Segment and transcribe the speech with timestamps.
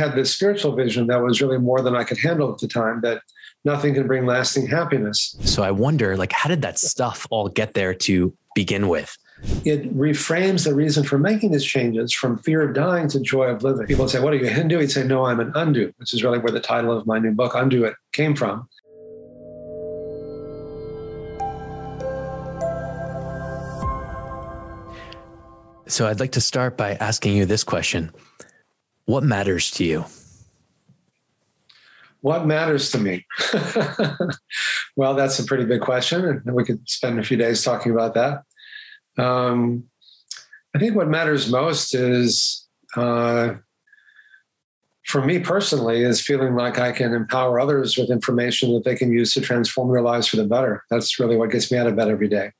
[0.00, 3.02] had this spiritual vision that was really more than I could handle at the time
[3.02, 3.22] that
[3.64, 5.36] nothing can bring lasting happiness.
[5.42, 9.16] So I wonder, like, how did that stuff all get there to begin with?
[9.64, 13.62] It reframes the reason for making these changes from fear of dying to joy of
[13.62, 13.86] living.
[13.86, 14.78] People say, What are you, a Hindu?
[14.78, 17.32] He'd say, No, I'm an undo, which is really where the title of my new
[17.32, 18.68] book, Undo It, came from.
[25.86, 28.12] So I'd like to start by asking you this question
[29.10, 30.04] What matters to you?
[32.20, 33.26] What matters to me?
[34.96, 38.14] well, that's a pretty big question, and we could spend a few days talking about
[38.14, 38.44] that.
[39.20, 39.82] Um,
[40.76, 43.54] I think what matters most is, uh,
[45.06, 49.10] for me personally, is feeling like I can empower others with information that they can
[49.10, 50.84] use to transform their lives for the better.
[50.88, 52.52] That's really what gets me out of bed every day.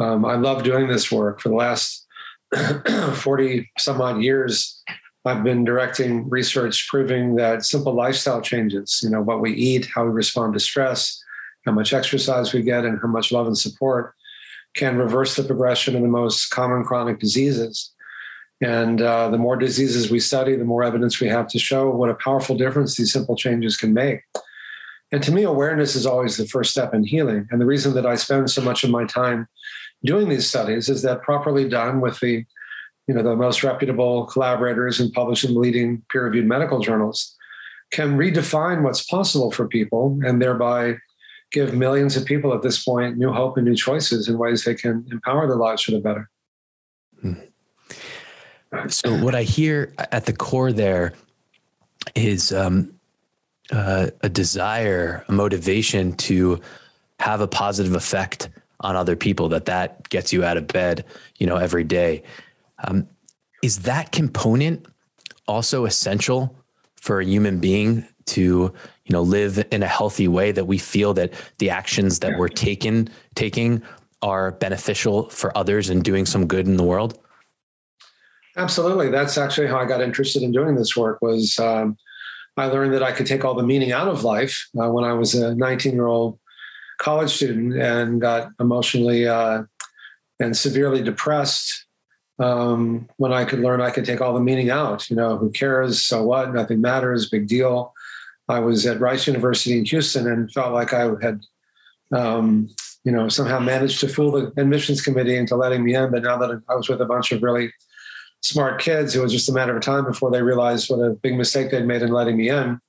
[0.00, 1.42] Um, I love doing this work.
[1.42, 2.06] For the last
[3.16, 4.82] 40 some odd years,
[5.24, 10.04] I've been directing research proving that simple lifestyle changes, you know, what we eat, how
[10.04, 11.22] we respond to stress,
[11.64, 14.14] how much exercise we get, and how much love and support
[14.74, 17.92] can reverse the progression of the most common chronic diseases.
[18.60, 22.10] And uh, the more diseases we study, the more evidence we have to show what
[22.10, 24.20] a powerful difference these simple changes can make.
[25.10, 27.46] And to me, awareness is always the first step in healing.
[27.50, 29.46] And the reason that I spend so much of my time
[30.04, 32.44] doing these studies is that properly done with the
[33.06, 37.36] you know, the most reputable collaborators and published in leading peer-reviewed medical journals,
[37.90, 40.96] can redefine what's possible for people and thereby
[41.52, 44.74] give millions of people at this point new hope and new choices in ways they
[44.74, 46.28] can empower their lives for the better.
[47.20, 47.34] Hmm.
[48.88, 51.12] So, what I hear at the core there
[52.16, 52.92] is um,
[53.70, 56.60] uh, a desire, a motivation to
[57.20, 58.48] have a positive effect
[58.80, 59.48] on other people.
[59.48, 61.04] That that gets you out of bed,
[61.38, 62.24] you know, every day.
[62.86, 63.08] Um,
[63.62, 64.86] is that component
[65.48, 66.56] also essential
[66.96, 68.72] for a human being to
[69.04, 72.48] you know live in a healthy way that we feel that the actions that we're
[72.48, 73.82] taking taking
[74.22, 77.18] are beneficial for others and doing some good in the world?
[78.56, 79.10] Absolutely.
[79.10, 81.96] That's actually how i got interested in doing this work was um,
[82.56, 85.12] i learned that i could take all the meaning out of life uh, when i
[85.12, 86.38] was a 19 year old
[86.98, 89.62] college student and got emotionally uh,
[90.40, 91.83] and severely depressed
[92.38, 95.08] um, when I could learn I could take all the meaning out.
[95.10, 96.04] You know, who cares?
[96.04, 96.52] So what?
[96.52, 97.28] Nothing matters.
[97.28, 97.92] Big deal.
[98.48, 101.40] I was at Rice University in Houston and felt like I had,
[102.12, 102.68] um,
[103.04, 106.10] you know, somehow managed to fool the admissions committee into letting me in.
[106.10, 107.72] But now that I was with a bunch of really
[108.42, 111.36] smart kids, it was just a matter of time before they realized what a big
[111.36, 112.80] mistake they'd made in letting me in.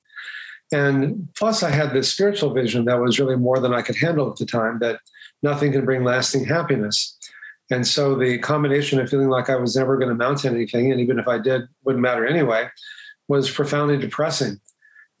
[0.72, 4.28] And plus, I had this spiritual vision that was really more than I could handle
[4.30, 4.78] at the time.
[4.80, 4.98] That
[5.42, 7.15] nothing can bring lasting happiness
[7.70, 11.00] and so the combination of feeling like I was never going to mount anything, and
[11.00, 12.68] even if I did, wouldn't matter anyway,
[13.28, 14.60] was profoundly depressing.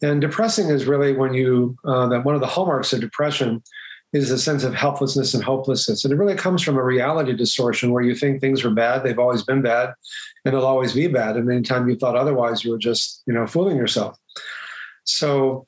[0.02, 3.62] And depressing is really when you, uh, that one of the hallmarks of depression
[4.12, 6.04] is a sense of helplessness and hopelessness.
[6.04, 9.18] And it really comes from a reality distortion where you think things are bad, they've
[9.18, 9.94] always been bad,
[10.44, 11.36] and they'll always be bad.
[11.36, 14.16] And anytime you thought otherwise, you were just, you know, fooling yourself.
[15.04, 15.66] So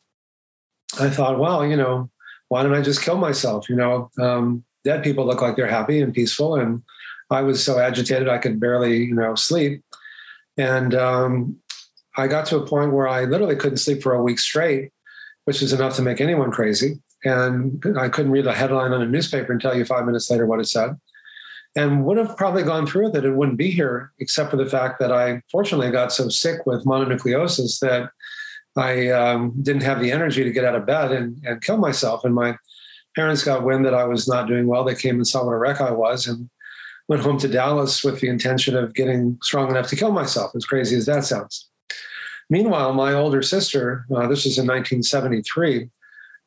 [1.00, 2.10] I thought, well, you know,
[2.48, 3.68] why don't I just kill myself?
[3.68, 6.56] You know, um, dead people look like they're happy and peaceful.
[6.56, 6.82] And
[7.30, 9.84] I was so agitated I could barely, you know, sleep.
[10.56, 11.56] And um,
[12.16, 14.90] I got to a point where I literally couldn't sleep for a week straight,
[15.44, 17.00] which is enough to make anyone crazy.
[17.22, 20.46] And I couldn't read a headline on a newspaper and tell you five minutes later
[20.46, 20.96] what it said.
[21.76, 24.66] And would have probably gone through with it it wouldn't be here, except for the
[24.66, 28.10] fact that I fortunately got so sick with mononucleosis that
[28.74, 32.24] I um, didn't have the energy to get out of bed and, and kill myself.
[32.24, 32.56] And my
[33.18, 34.84] parents got wind that I was not doing well.
[34.84, 36.48] They came and saw what a wreck I was and
[37.08, 40.64] went home to Dallas with the intention of getting strong enough to kill myself, as
[40.64, 41.68] crazy as that sounds.
[42.48, 45.90] Meanwhile, my older sister, uh, this was in 1973,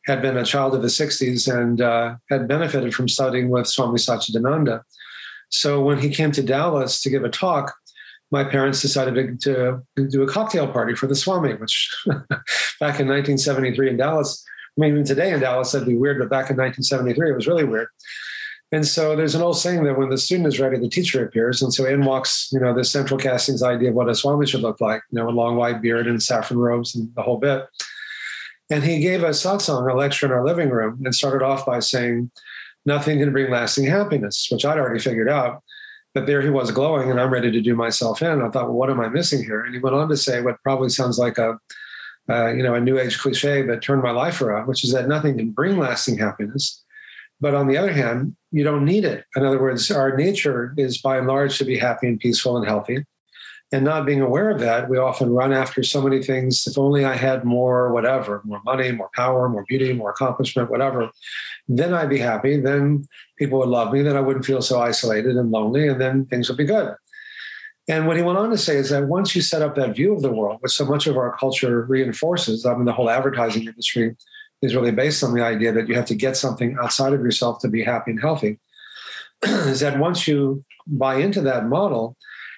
[0.05, 3.97] had been a child of the 60s and uh, had benefited from studying with Swami
[3.97, 4.81] Satchidananda.
[5.49, 7.75] So when he came to Dallas to give a talk,
[8.31, 13.09] my parents decided to, to do a cocktail party for the Swami, which back in
[13.09, 14.45] 1973 in Dallas
[14.77, 17.47] I mean, even today in Dallas, that'd be weird, but back in 1973, it was
[17.47, 17.87] really weird.
[18.71, 21.61] And so there's an old saying that when the student is ready, the teacher appears.
[21.61, 24.61] And so in walks, you know, the central casting's idea of what a Swami should
[24.61, 27.65] look like, you know, a long white beard and saffron robes and the whole bit.
[28.69, 31.79] And he gave a satsang, a lecture in our living room, and started off by
[31.79, 32.31] saying,
[32.85, 35.61] nothing can bring lasting happiness, which I'd already figured out.
[36.13, 38.41] But there he was glowing, and I'm ready to do myself in.
[38.41, 39.61] I thought, well, what am I missing here?
[39.61, 41.57] And he went on to say what probably sounds like a
[42.31, 45.07] uh, you know, a new age cliche, but turned my life around, which is that
[45.07, 46.83] nothing can bring lasting happiness.
[47.41, 49.25] But on the other hand, you don't need it.
[49.35, 52.65] In other words, our nature is by and large to be happy and peaceful and
[52.65, 53.05] healthy.
[53.73, 56.67] And not being aware of that, we often run after so many things.
[56.67, 61.09] If only I had more, whatever, more money, more power, more beauty, more accomplishment, whatever,
[61.69, 62.59] then I'd be happy.
[62.59, 63.05] Then
[63.37, 64.01] people would love me.
[64.01, 65.87] Then I wouldn't feel so isolated and lonely.
[65.87, 66.93] And then things would be good.
[67.91, 70.13] And what he went on to say is that once you set up that view
[70.13, 73.65] of the world, which so much of our culture reinforces, I mean, the whole advertising
[73.65, 74.15] industry
[74.61, 77.59] is really based on the idea that you have to get something outside of yourself
[77.59, 78.59] to be happy and healthy,
[79.43, 82.15] is that once you buy into that model,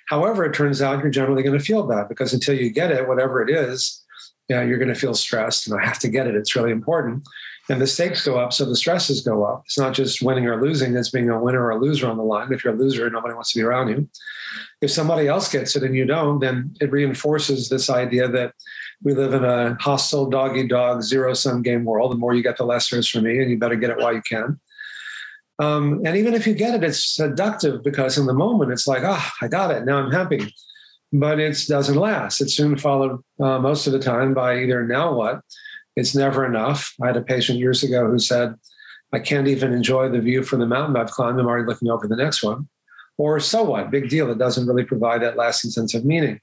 [0.08, 3.08] however, it turns out you're generally going to feel bad because until you get it,
[3.08, 4.04] whatever it is,
[4.50, 6.36] yeah, you're going to feel stressed and I have to get it.
[6.36, 7.24] It's really important.
[7.70, 9.64] And the stakes go up, so the stresses go up.
[9.66, 12.24] It's not just winning or losing, it's being a winner or a loser on the
[12.24, 12.52] line.
[12.52, 14.10] If you're a loser, nobody wants to be around you.
[14.82, 18.54] If somebody else gets it and you don't, then it reinforces this idea that
[19.02, 22.12] we live in a hostile dog dog zero sum game world.
[22.12, 23.98] The more you get, the less there is for me, and you better get it
[23.98, 24.60] while you can.
[25.60, 29.04] Um, and even if you get it, it's seductive because in the moment it's like,
[29.06, 29.86] ah, oh, I got it.
[29.86, 30.54] Now I'm happy.
[31.14, 32.42] But it doesn't last.
[32.42, 35.42] It's soon followed uh, most of the time by either now what?
[35.96, 36.94] It's never enough.
[37.02, 38.56] I had a patient years ago who said,
[39.12, 41.40] I can't even enjoy the view from the mountain I've climbed.
[41.40, 42.68] I'm already looking over the next one.
[43.18, 43.92] Or so what?
[43.92, 44.32] Big deal.
[44.32, 46.42] It doesn't really provide that lasting sense of meaning.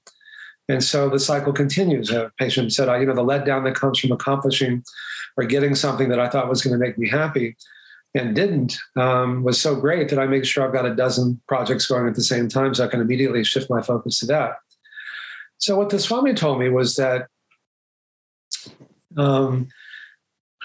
[0.69, 2.11] And so the cycle continues.
[2.11, 4.85] A patient said, you know, the letdown that comes from accomplishing
[5.37, 7.57] or getting something that I thought was going to make me happy
[8.15, 11.87] and didn't um, was so great that I make sure I've got a dozen projects
[11.87, 14.57] going at the same time so I can immediately shift my focus to that.
[15.59, 17.27] So what the Swami told me was that
[19.17, 19.69] um,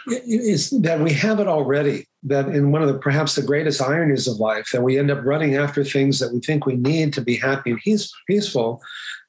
[0.07, 2.07] is that we have it already.
[2.23, 5.23] That in one of the perhaps the greatest ironies of life, that we end up
[5.23, 7.81] running after things that we think we need to be happy and
[8.27, 8.81] peaceful,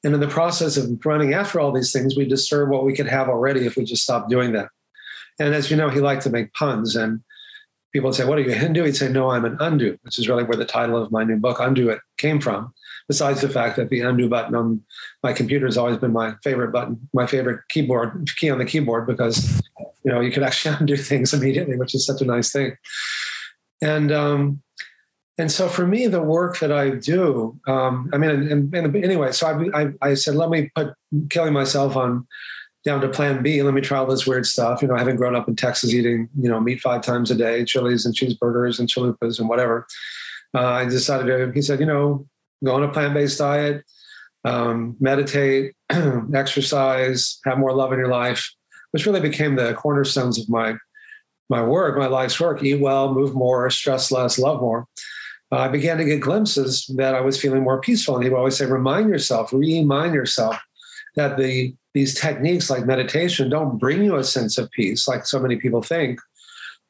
[0.03, 3.07] and in the process of running after all these things, we disturb what we could
[3.07, 4.69] have already if we just stop doing that.
[5.39, 6.95] And as you know, he liked to make puns.
[6.95, 7.21] And
[7.93, 8.83] people would say, What are you, Hindu?
[8.83, 11.37] He'd say, No, I'm an undo, which is really where the title of my new
[11.37, 12.73] book, Undo It, came from.
[13.07, 14.81] Besides the fact that the undo button on
[15.23, 19.07] my computer has always been my favorite button, my favorite keyboard key on the keyboard,
[19.07, 19.61] because
[20.03, 22.75] you know you can actually undo things immediately, which is such a nice thing.
[23.81, 24.61] And um,
[25.37, 29.31] and so for me, the work that I do, um, I mean, and, and anyway,
[29.31, 30.95] so I, I, I, said, let me put
[31.29, 32.25] killing myself on
[32.83, 33.61] down to plan B.
[33.61, 34.81] Let me try all this weird stuff.
[34.81, 37.63] You know, having grown up in Texas eating, you know, meat five times a day,
[37.65, 39.85] chilies and cheeseburgers and chalupas and whatever.
[40.55, 42.25] Uh, I decided to, he said, you know,
[42.63, 43.83] go on a plant-based diet,
[44.45, 45.73] um, meditate,
[46.33, 48.49] exercise, have more love in your life,
[48.91, 50.75] which really became the cornerstones of my,
[51.49, 54.87] my work, my life's work, eat well, move more, stress less, love more
[55.51, 58.15] uh, I began to get glimpses that I was feeling more peaceful.
[58.15, 60.57] And he would always say, remind yourself, remind yourself
[61.15, 65.39] that the these techniques like meditation don't bring you a sense of peace like so
[65.39, 66.19] many people think,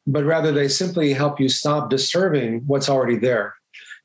[0.06, 3.56] but rather they simply help you stop disturbing what's already there.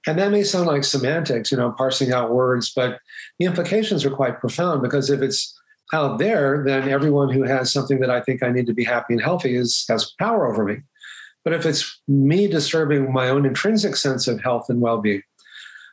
[0.06, 2.98] And that may sound like semantics, you know, parsing out words, but
[3.38, 5.56] the implications are quite profound because if it's
[5.92, 9.14] out there, then everyone who has something that I think I need to be happy
[9.14, 10.78] and healthy is has power over me.
[11.44, 15.22] But if it's me disturbing my own intrinsic sense of health and well being,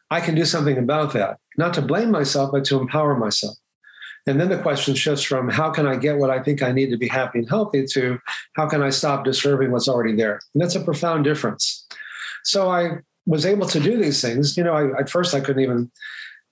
[0.10, 3.56] I can do something about that, not to blame myself, but to empower myself.
[4.26, 6.92] And then the question shifts from how can I get what I think I need
[6.92, 8.20] to be happy and healthy to
[8.54, 10.40] how can I stop disturbing what's already there?
[10.54, 11.88] And that's a profound difference.
[12.44, 14.58] So I was able to do these things.
[14.58, 15.92] You know, I, at first I couldn't even,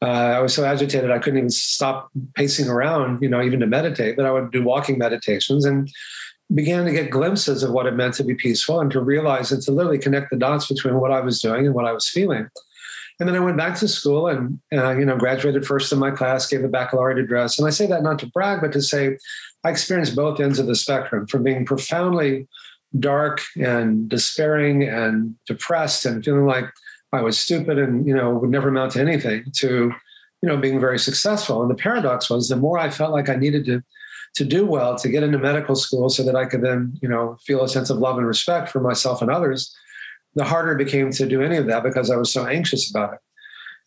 [0.02, 3.68] uh, I was so agitated I couldn't even stop pacing around, you know, even to
[3.68, 5.66] meditate, but I would do walking meditations.
[5.66, 5.90] And
[6.54, 9.62] began to get glimpses of what it meant to be peaceful and to realize and
[9.64, 12.48] to literally connect the dots between what I was doing and what I was feeling.
[13.20, 16.12] And then I went back to school and uh, you know graduated first in my
[16.12, 17.58] class, gave a baccalaureate address.
[17.58, 19.18] And I say that not to brag, but to say
[19.64, 22.48] I experienced both ends of the spectrum, from being profoundly
[23.00, 26.66] dark and despairing and depressed and feeling like
[27.14, 29.94] I was stupid and you know would never amount to anything, to
[30.42, 31.62] you know being very successful.
[31.62, 33.84] And the paradox was the more I felt like I needed to
[34.36, 37.38] to do well, to get into medical school so that I could then, you know,
[37.44, 39.76] feel a sense of love and respect for myself and others,
[40.36, 43.14] the harder it became to do any of that because I was so anxious about
[43.14, 43.20] it.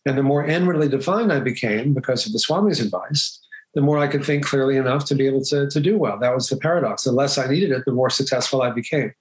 [0.05, 3.39] And the more inwardly defined I became because of the Swami's advice,
[3.73, 6.19] the more I could think clearly enough to be able to, to do well.
[6.19, 7.03] That was the paradox.
[7.03, 9.13] The less I needed it, the more successful I became.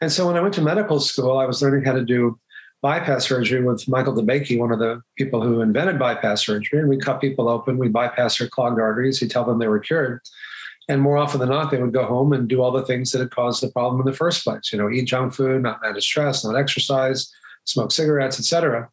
[0.00, 2.38] And so when I went to medical school, I was learning how to do
[2.82, 6.80] bypass surgery with Michael DeBakey, one of the people who invented bypass surgery.
[6.80, 9.78] And we cut people open, we bypass their clogged arteries, we tell them they were
[9.78, 10.20] cured.
[10.88, 13.20] And more often than not, they would go home and do all the things that
[13.20, 14.72] had caused the problem in the first place.
[14.72, 17.30] You know, eat junk food, not manage stress, not exercise,
[17.64, 18.88] smoke cigarettes, etc.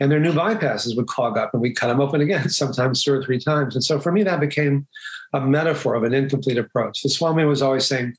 [0.00, 3.14] And their new bypasses would clog up, and we cut them open again, sometimes two
[3.14, 3.74] or three times.
[3.74, 4.86] And so for me, that became
[5.32, 7.02] a metaphor of an incomplete approach.
[7.02, 8.14] The Swami was always saying,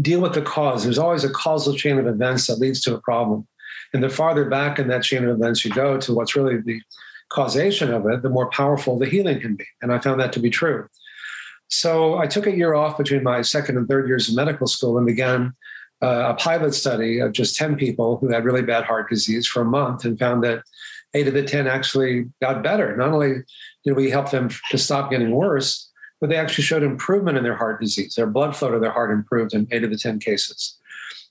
[0.00, 0.84] deal with the cause.
[0.84, 3.46] There's always a causal chain of events that leads to a problem.
[3.92, 6.80] And the farther back in that chain of events you go to what's really the
[7.28, 9.64] causation of it, the more powerful the healing can be.
[9.82, 10.88] And I found that to be true.
[11.68, 14.96] So I took a year off between my second and third years of medical school
[14.98, 15.52] and began
[16.02, 19.62] uh, a pilot study of just 10 people who had really bad heart disease for
[19.62, 20.62] a month and found that
[21.16, 22.96] eight of the 10 actually got better.
[22.96, 23.36] Not only
[23.84, 27.56] did we help them to stop getting worse, but they actually showed improvement in their
[27.56, 28.14] heart disease.
[28.14, 30.78] Their blood flow to their heart improved in eight of the 10 cases.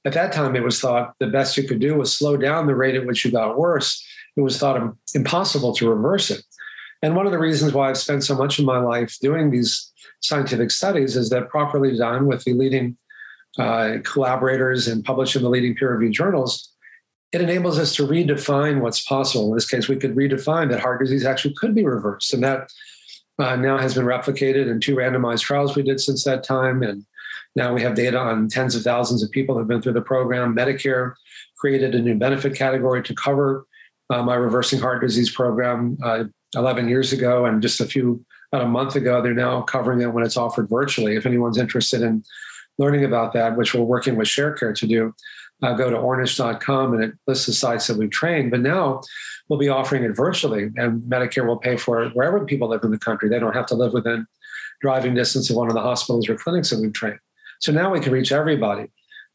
[0.03, 2.75] At that time, it was thought the best you could do was slow down the
[2.75, 4.03] rate at which you got worse.
[4.37, 6.43] It was thought impossible to reverse it.
[7.01, 9.91] And one of the reasons why I've spent so much of my life doing these
[10.21, 12.97] scientific studies is that properly done with the leading
[13.57, 16.74] uh, collaborators and published in the leading peer reviewed journals,
[17.31, 19.49] it enables us to redefine what's possible.
[19.49, 22.33] In this case, we could redefine that heart disease actually could be reversed.
[22.33, 22.71] And that
[23.39, 26.83] uh, now has been replicated in two randomized trials we did since that time.
[26.83, 27.05] And
[27.55, 30.01] now we have data on tens of thousands of people who have been through the
[30.01, 30.55] program.
[30.55, 31.13] Medicare
[31.57, 33.65] created a new benefit category to cover
[34.09, 37.45] uh, my reversing heart disease program uh, 11 years ago.
[37.45, 40.69] And just a few, about a month ago, they're now covering it when it's offered
[40.69, 41.15] virtually.
[41.15, 42.23] If anyone's interested in
[42.77, 45.13] learning about that, which we're working with ShareCare to do,
[45.63, 48.51] uh, go to ornish.com and it lists the sites that we've trained.
[48.51, 49.01] But now
[49.47, 52.91] we'll be offering it virtually, and Medicare will pay for it wherever people live in
[52.91, 53.29] the country.
[53.29, 54.27] They don't have to live within
[54.81, 57.19] driving distance of one of the hospitals or clinics that we've trained.
[57.59, 58.87] So now we can reach everybody.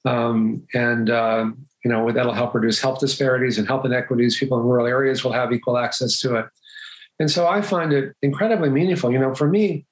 [0.05, 1.51] Um, and uh,
[1.85, 4.39] you know that'll help reduce health disparities and health inequities.
[4.39, 6.47] People in rural areas will have equal access to it.
[7.19, 9.13] And so I find it incredibly meaningful.
[9.13, 9.87] You know, for me,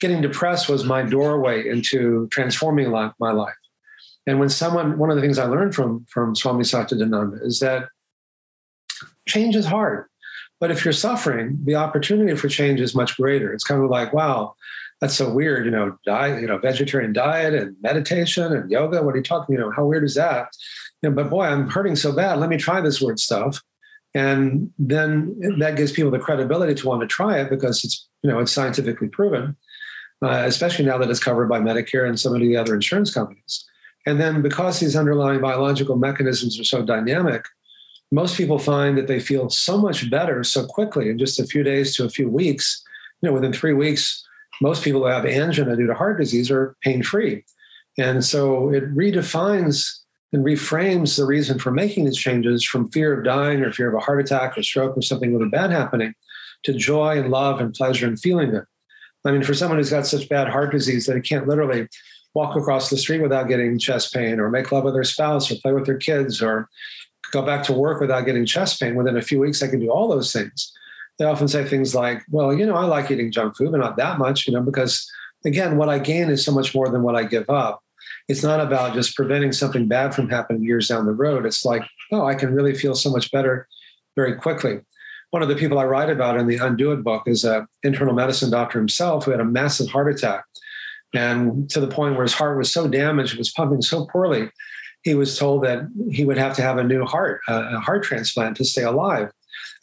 [0.00, 3.54] getting depressed was my doorway into transforming my life.
[4.26, 7.88] And when someone, one of the things I learned from from Swami Satchidananda is that
[9.26, 10.06] change is hard,
[10.60, 13.52] but if you're suffering, the opportunity for change is much greater.
[13.52, 14.54] It's kind of like, wow,
[15.00, 15.64] that's so weird.
[15.66, 19.02] You know, diet, you know, vegetarian diet and meditation and yoga.
[19.02, 19.54] What are you talking?
[19.54, 20.48] You know, how weird is that?
[21.02, 22.38] You know, but boy, I'm hurting so bad.
[22.38, 23.62] Let me try this weird stuff.
[24.14, 28.30] And then that gives people the credibility to want to try it because it's, you
[28.30, 29.54] know, it's scientifically proven,
[30.22, 33.12] uh, especially now that it's covered by Medicare and so many of the other insurance
[33.12, 33.66] companies.
[34.06, 37.44] And then because these underlying biological mechanisms are so dynamic,
[38.12, 41.64] most people find that they feel so much better so quickly in just a few
[41.64, 42.84] days to a few weeks.
[43.20, 44.24] You know, within three weeks,
[44.62, 47.44] most people who have angina due to heart disease are pain free.
[47.98, 49.98] And so it redefines
[50.32, 53.94] and reframes the reason for making these changes from fear of dying or fear of
[53.94, 56.14] a heart attack or stroke or something really bad happening
[56.64, 58.64] to joy and love and pleasure and feeling it.
[59.24, 61.88] I mean, for someone who's got such bad heart disease that he can't literally
[62.36, 65.56] walk across the street without getting chest pain or make love with their spouse or
[65.56, 66.68] play with their kids or
[67.32, 68.94] go back to work without getting chest pain.
[68.94, 70.70] Within a few weeks i can do all those things.
[71.18, 73.96] They often say things like well you know i like eating junk food but not
[73.96, 75.10] that much you know because
[75.46, 77.82] again what i gain is so much more than what i give up.
[78.28, 81.46] It's not about just preventing something bad from happening years down the road.
[81.46, 83.66] It's like oh i can really feel so much better
[84.14, 84.80] very quickly.
[85.30, 88.14] One of the people i write about in the undo it book is an internal
[88.14, 90.44] medicine doctor himself who had a massive heart attack
[91.16, 94.50] and to the point where his heart was so damaged, it was pumping so poorly,
[95.02, 98.56] he was told that he would have to have a new heart, a heart transplant
[98.56, 99.30] to stay alive.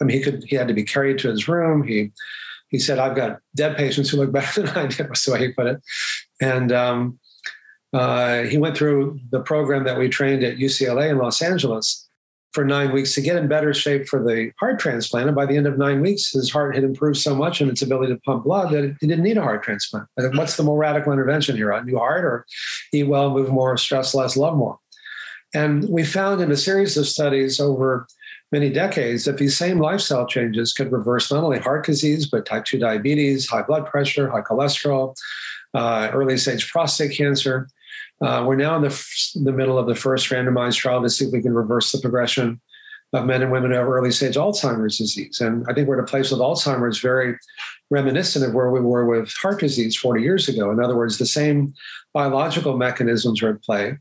[0.01, 1.83] I mean, he could he had to be carried to his room.
[1.83, 2.11] He
[2.69, 5.39] he said, "I've got dead patients who look better than I did," was the way
[5.39, 5.81] he put it.
[6.41, 7.19] And um,
[7.93, 12.02] uh, he went through the program that we trained at UCLA in Los Angeles,
[12.53, 15.27] for nine weeks to get in better shape for the heart transplant.
[15.27, 17.81] And by the end of nine weeks, his heart had improved so much in its
[17.81, 20.07] ability to pump blood that he didn't need a heart transplant.
[20.15, 21.71] What's the more radical intervention here?
[21.71, 22.45] A new heart or
[22.93, 24.77] eat well, move more, stress less, love more?
[25.55, 28.07] And we found in a series of studies over
[28.51, 32.65] many decades that these same lifestyle changes could reverse not only heart disease, but type
[32.65, 35.15] 2 diabetes, high blood pressure, high cholesterol,
[35.73, 37.67] uh, early stage prostate cancer.
[38.23, 41.31] Uh, we're now in the, the middle of the first randomized trial to see if
[41.33, 42.61] we can reverse the progression
[43.11, 45.41] of men and women who have early stage Alzheimer's disease.
[45.41, 47.37] And I think we're at a place with Alzheimer's very
[47.91, 50.71] reminiscent of where we were with heart disease 40 years ago.
[50.71, 51.73] In other words, the same
[52.13, 53.97] biological mechanisms are at play.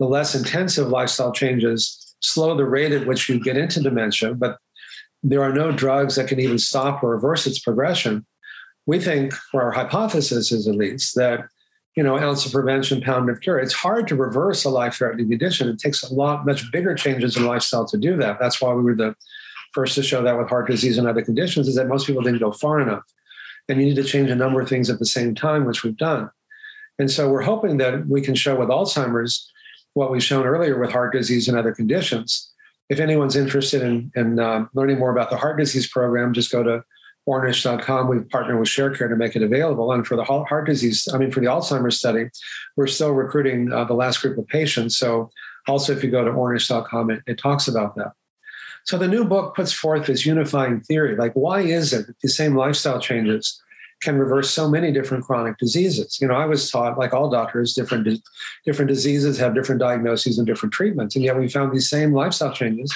[0.00, 4.56] The less intensive lifestyle changes slow the rate at which you get into dementia, but
[5.22, 8.24] there are no drugs that can even stop or reverse its progression.
[8.86, 11.46] We think, or our hypothesis is at least, that
[11.96, 13.58] you know, ounce of prevention, pound of cure.
[13.58, 15.68] It's hard to reverse a life-threatening condition.
[15.68, 18.38] It takes a lot, much bigger changes in lifestyle to do that.
[18.38, 19.14] That's why we were the
[19.72, 22.40] first to show that with heart disease and other conditions, is that most people didn't
[22.40, 23.02] go far enough.
[23.68, 25.96] And you need to change a number of things at the same time, which we've
[25.96, 26.30] done.
[26.98, 29.50] And so we're hoping that we can show with Alzheimer's
[29.94, 32.52] what we've shown earlier with heart disease and other conditions.
[32.88, 36.62] If anyone's interested in, in uh, learning more about the heart disease program, just go
[36.62, 36.84] to
[37.28, 38.08] ornish.com.
[38.08, 39.92] We've partnered with ShareCare to make it available.
[39.92, 42.30] And for the heart disease, I mean, for the Alzheimer's study,
[42.76, 44.96] we're still recruiting uh, the last group of patients.
[44.96, 45.30] So
[45.66, 48.12] also, if you go to ornish.com, it, it talks about that.
[48.84, 51.16] So the new book puts forth this unifying theory.
[51.16, 53.60] Like, why is it that the same lifestyle changes
[54.02, 56.20] can reverse so many different chronic diseases?
[56.20, 58.06] You know, I was taught, like all doctors, different
[58.64, 62.52] different diseases have different diagnoses and different treatments, and yet we found these same lifestyle
[62.52, 62.94] changes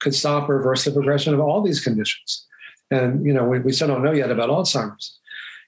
[0.00, 2.46] could stop or reverse the progression of all these conditions.
[2.90, 5.18] And you know, we, we still don't know yet about Alzheimer's.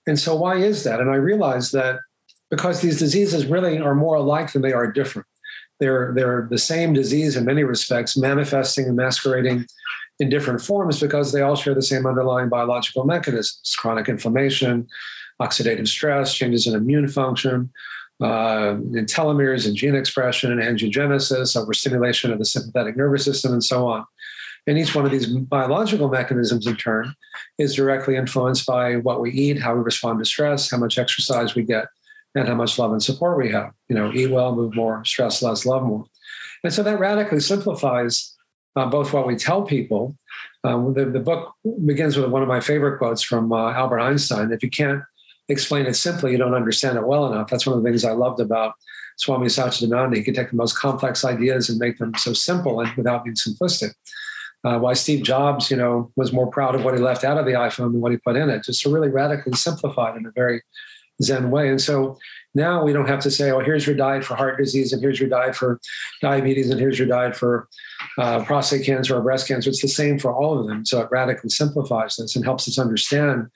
[0.06, 1.00] And so, why is that?
[1.00, 2.00] And I realized that
[2.50, 5.26] because these diseases really are more alike than they are different.
[5.80, 9.66] They're, they're the same disease in many respects, manifesting and masquerading
[10.20, 14.86] in different forms because they all share the same underlying biological mechanisms chronic inflammation,
[15.40, 17.70] oxidative stress, changes in immune function,
[18.22, 23.64] uh, in telomeres and gene expression, and angiogenesis, overstimulation of the sympathetic nervous system, and
[23.64, 24.04] so on.
[24.66, 27.14] And each one of these biological mechanisms, in turn,
[27.58, 31.54] is directly influenced by what we eat, how we respond to stress, how much exercise
[31.54, 31.86] we get,
[32.34, 33.72] and how much love and support we have.
[33.88, 36.04] You know, eat well, move more, stress less, love more.
[36.62, 38.36] And so that radically simplifies
[38.76, 40.16] uh, both what we tell people.
[40.64, 41.54] Um, the, the, book
[41.84, 44.52] begins with one of my favorite quotes from uh, Albert Einstein.
[44.52, 45.02] If you can't
[45.48, 47.50] explain it simply, you don't understand it well enough.
[47.50, 48.74] That's one of the things I loved about
[49.18, 50.16] Swami Satchidananda.
[50.16, 53.36] He could take the most complex ideas and make them so simple and without being
[53.36, 53.92] simplistic.
[54.64, 57.46] Uh, why Steve Jobs, you know, was more proud of what he left out of
[57.46, 58.62] the iPhone than what he put in it.
[58.62, 60.62] Just really radically simplified in a very
[61.22, 61.68] Zen way.
[61.68, 62.18] And so
[62.54, 65.18] now we don't have to say, oh, here's your diet for heart disease, and here's
[65.18, 65.80] your diet for
[66.20, 67.68] diabetes, and here's your diet for
[68.18, 69.70] uh, prostate cancer or breast cancer.
[69.70, 70.84] It's the same for all of them.
[70.84, 73.48] So it radically simplifies this and helps us understand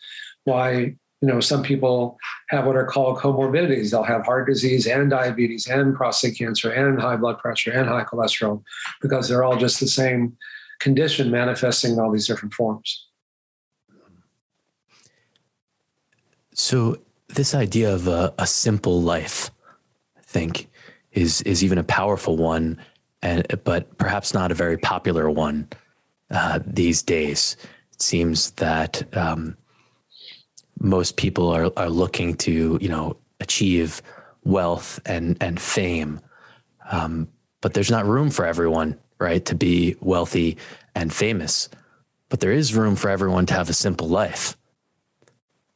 [0.45, 2.19] why you know some people
[2.51, 7.01] have what are called comorbidities they'll have heart disease and diabetes and prostate cancer and
[7.01, 8.63] high blood pressure and high cholesterol
[9.01, 10.37] because they're all just the same
[10.81, 13.07] condition manifesting in all these different forms.
[16.55, 19.51] So this idea of a, a simple life,
[20.17, 20.69] I think,
[21.13, 22.79] is is even a powerful one,
[23.23, 25.69] and but perhaps not a very popular one
[26.31, 27.57] uh, these days.
[27.93, 29.57] It seems that um,
[30.81, 34.01] most people are are looking to you know achieve
[34.45, 36.21] wealth and and fame,
[36.91, 37.29] um,
[37.61, 40.57] but there's not room for everyone, right, to be wealthy
[40.95, 41.69] and famous.
[42.29, 44.57] But there is room for everyone to have a simple life.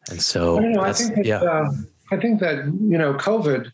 [0.09, 1.41] And so, I, know, I think that, yeah.
[1.41, 1.71] Uh,
[2.11, 3.71] I think that you know, COVID,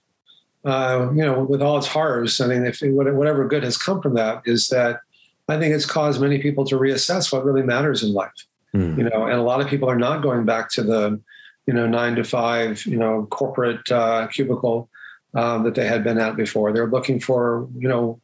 [0.64, 4.14] uh, you know, with all its horrors, I mean, if whatever good has come from
[4.14, 5.00] that is that
[5.48, 8.46] I think it's caused many people to reassess what really matters in life.
[8.74, 8.98] Mm.
[8.98, 11.20] You know, and a lot of people are not going back to the,
[11.66, 14.90] you know, nine to five, you know, corporate uh, cubicle
[15.34, 16.72] um, that they had been at before.
[16.72, 18.20] They're looking for, you know,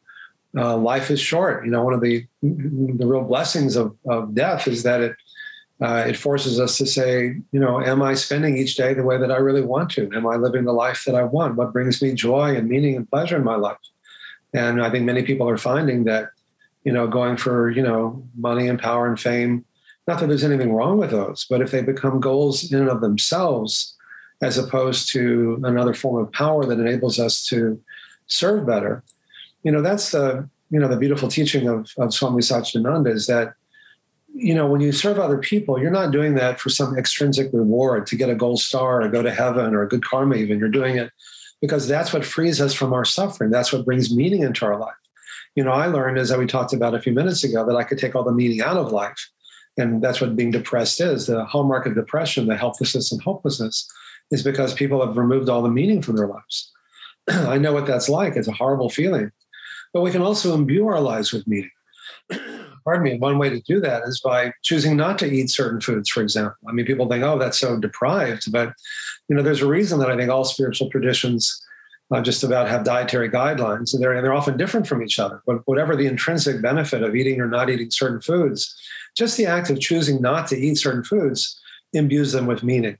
[0.56, 1.64] uh, life is short.
[1.64, 5.16] You know, one of the the real blessings of, of death is that it
[5.82, 9.18] uh, it forces us to say, you know, am I spending each day the way
[9.18, 10.08] that I really want to?
[10.14, 11.56] Am I living the life that I want?
[11.56, 13.78] What brings me joy and meaning and pleasure in my life?
[14.54, 16.28] And I think many people are finding that,
[16.84, 19.64] you know, going for, you know, money and power and fame,
[20.06, 23.00] not that there's anything wrong with those, but if they become goals in and of
[23.00, 23.96] themselves,
[24.40, 27.80] as opposed to another form of power that enables us to
[28.26, 29.02] serve better,
[29.62, 33.54] you know, that's the, you know, the beautiful teaching of, of Swami Satchidananda is that
[34.34, 38.06] you know, when you serve other people, you're not doing that for some extrinsic reward
[38.06, 40.58] to get a gold star or go to heaven or a good karma, even.
[40.58, 41.12] You're doing it
[41.60, 43.50] because that's what frees us from our suffering.
[43.50, 44.94] That's what brings meaning into our life.
[45.54, 47.98] You know, I learned, as we talked about a few minutes ago, that I could
[47.98, 49.30] take all the meaning out of life.
[49.76, 51.26] And that's what being depressed is.
[51.26, 53.88] The hallmark of depression, the helplessness and hopelessness,
[54.30, 56.72] is because people have removed all the meaning from their lives.
[57.28, 58.36] I know what that's like.
[58.36, 59.30] It's a horrible feeling.
[59.92, 61.70] But we can also imbue our lives with meaning
[62.84, 66.08] pardon me, one way to do that is by choosing not to eat certain foods,
[66.08, 66.56] for example.
[66.68, 68.72] I mean, people think, oh, that's so deprived, but
[69.28, 71.64] you know, there's a reason that I think all spiritual traditions
[72.10, 75.42] uh, just about have dietary guidelines, and they're and they're often different from each other.
[75.46, 78.76] But whatever the intrinsic benefit of eating or not eating certain foods,
[79.16, 81.58] just the act of choosing not to eat certain foods
[81.94, 82.98] imbues them with meaning.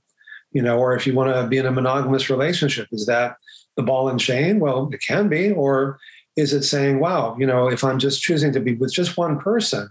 [0.51, 3.37] You know, or if you want to be in a monogamous relationship, is that
[3.75, 4.59] the ball and chain?
[4.59, 5.99] Well, it can be, or
[6.35, 9.39] is it saying, wow, you know, if I'm just choosing to be with just one
[9.39, 9.89] person,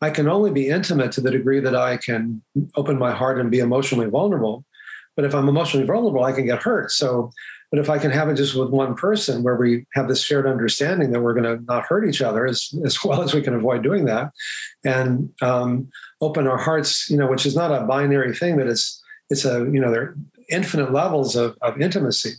[0.00, 2.42] I can only be intimate to the degree that I can
[2.74, 4.64] open my heart and be emotionally vulnerable.
[5.14, 6.90] But if I'm emotionally vulnerable, I can get hurt.
[6.90, 7.30] So,
[7.70, 10.46] but if I can have it just with one person where we have this shared
[10.46, 13.54] understanding that we're going to not hurt each other as, as well as we can
[13.54, 14.30] avoid doing that
[14.84, 15.88] and um,
[16.20, 19.60] open our hearts, you know, which is not a binary thing, but it's, it's a,
[19.60, 20.16] you know, there are
[20.50, 22.32] infinite levels of, of intimacy.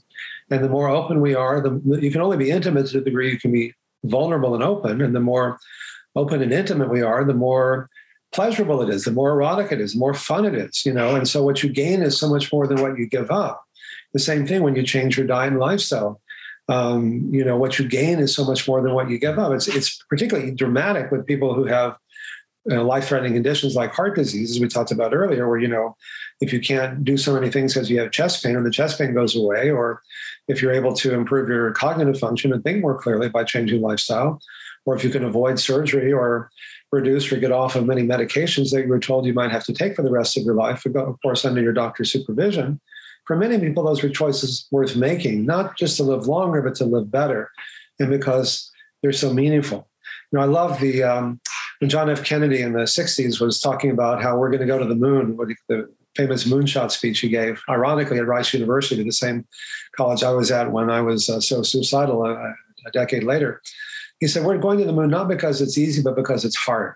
[0.53, 3.31] And the more open we are, the you can only be intimate to the degree
[3.31, 5.01] you can be vulnerable and open.
[5.01, 5.59] And the more
[6.15, 7.89] open and intimate we are, the more
[8.31, 11.15] pleasurable it is, the more erotic it is, the more fun it is, you know.
[11.15, 13.63] And so what you gain is so much more than what you give up.
[14.13, 16.19] The same thing when you change your diet and lifestyle.
[16.69, 19.51] Um, you know, what you gain is so much more than what you give up.
[19.51, 21.97] It's it's particularly dramatic with people who have
[22.65, 25.97] you know, life-threatening conditions like heart disease, as we talked about earlier, where you know
[26.39, 28.97] if you can't do so many things because you have chest pain and the chest
[28.97, 30.01] pain goes away, or
[30.47, 34.39] if you're able to improve your cognitive function and think more clearly by changing lifestyle,
[34.85, 36.49] or if you can avoid surgery or
[36.91, 39.73] reduce or get off of many medications that you were told you might have to
[39.73, 42.79] take for the rest of your life, of course, under your doctor's supervision.
[43.25, 46.85] For many people, those were choices worth making, not just to live longer, but to
[46.85, 47.49] live better.
[47.99, 48.69] And because
[49.01, 49.87] they're so meaningful.
[50.31, 51.39] You know, I love the, um,
[51.79, 52.23] when John F.
[52.23, 55.37] Kennedy in the 60s was talking about how we're going to go to the moon,
[55.69, 59.45] the famous moonshot speech he gave, ironically, at Rice University, the same
[59.95, 62.33] college I was at when I was uh, so suicidal a,
[62.85, 63.61] a decade later.
[64.19, 66.95] He said, We're going to the moon not because it's easy, but because it's hard.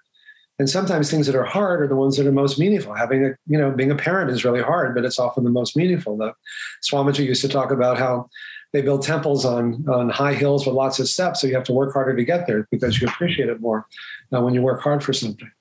[0.60, 2.93] And sometimes things that are hard are the ones that are most meaningful.
[2.93, 5.77] Having a, you know, being a parent is really hard, but it's often the most
[5.77, 6.17] meaningful.
[6.17, 6.34] The
[6.82, 8.30] Swamiji used to talk about how
[8.73, 11.73] they build temples on on high hills with lots of steps, so you have to
[11.73, 13.86] work harder to get there because you appreciate it more
[14.34, 15.51] uh, when you work hard for something.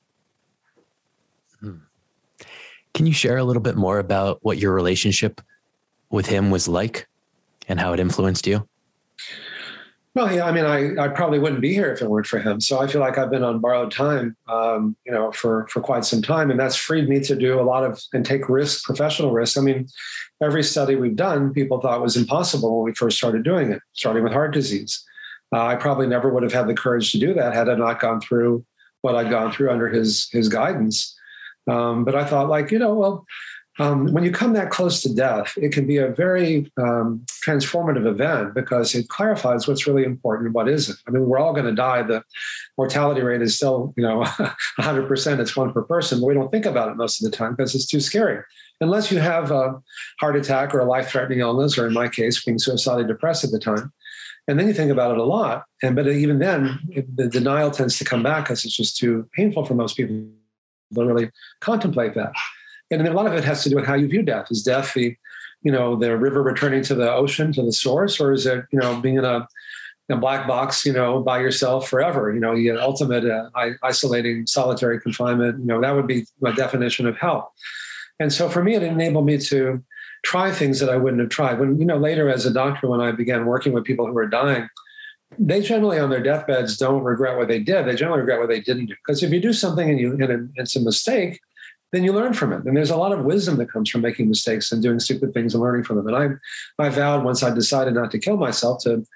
[1.60, 1.76] Hmm.
[2.96, 5.42] Can you share a little bit more about what your relationship
[6.09, 7.06] with him was like
[7.68, 8.66] and how it influenced you?
[10.14, 12.59] Well, yeah, I mean, I, I probably wouldn't be here if it weren't for him.
[12.59, 16.06] So I feel like I've been on borrowed time, um, you know, for for quite
[16.06, 19.30] some time, and that's freed me to do a lot of and take risks, professional
[19.30, 19.59] risks.
[19.59, 19.88] I mean,
[20.42, 24.24] every study we've done, people thought was impossible when we first started doing it, starting
[24.24, 25.04] with heart disease.
[25.52, 28.00] Uh, I probably never would have had the courage to do that had I not
[28.00, 28.64] gone through
[29.02, 31.14] what I'd gone through under his his guidance.
[31.68, 33.26] Um, but I thought, like, you know, well,
[33.79, 38.07] um, when you come that close to death, it can be a very um, transformative
[38.07, 40.98] event because it clarifies what's really important and what isn't.
[41.07, 42.02] I mean, we're all going to die.
[42.02, 42.22] The
[42.79, 44.20] mortality rate is still, you know,
[44.81, 45.40] 100%.
[45.40, 47.74] It's one per person, but we don't think about it most of the time because
[47.74, 48.42] it's too scary.
[48.81, 49.81] Unless you have a
[50.20, 53.59] heart attack or a life-threatening illness, or in my case, being suicidally depressed at the
[53.59, 53.92] time,
[54.48, 55.64] and then you think about it a lot.
[55.83, 56.79] And but even then,
[57.14, 60.29] the denial tends to come back because it's just too painful for most people
[60.94, 62.33] to really contemplate that
[62.90, 64.51] and a lot of it has to do with how you view death.
[64.51, 65.16] Is death the,
[65.62, 68.79] you know, the river returning to the ocean, to the source, or is it, you
[68.79, 69.46] know, being in a,
[70.11, 72.33] a black box, you know, by yourself forever?
[72.33, 73.51] You know, the ultimate uh,
[73.83, 75.59] isolating, solitary confinement.
[75.59, 77.53] You know, that would be my definition of hell.
[78.20, 79.83] And so for me, it enabled me to
[80.25, 81.59] try things that I wouldn't have tried.
[81.59, 84.27] When you know, later as a doctor, when I began working with people who were
[84.27, 84.68] dying,
[85.38, 87.87] they generally on their deathbeds don't regret what they did.
[87.87, 88.94] They generally regret what they didn't do.
[89.05, 91.40] Because if you do something and you and it's a mistake,
[91.92, 92.64] then you learn from it.
[92.64, 95.55] And there's a lot of wisdom that comes from making mistakes and doing stupid things
[95.55, 96.09] and learning from them.
[96.09, 96.40] And
[96.79, 99.07] I, I vowed once I decided not to kill myself to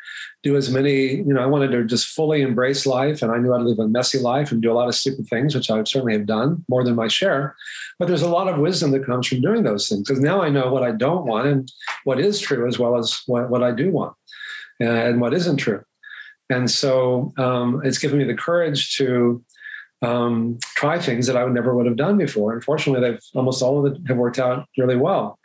[0.42, 3.22] do as many, you know, I wanted to just fully embrace life.
[3.22, 5.26] And I knew how to live a messy life and do a lot of stupid
[5.26, 7.56] things, which I certainly have done more than my share.
[7.98, 10.48] But there's a lot of wisdom that comes from doing those things because now I
[10.48, 11.72] know what I don't want and
[12.04, 14.14] what is true as well as what, what I do want
[14.80, 15.82] uh, and what isn't true.
[16.50, 19.42] And so um, it's given me the courage to
[20.02, 22.54] um, try things that I would never would have done before.
[22.54, 25.38] Unfortunately, they've almost all of it have worked out really well.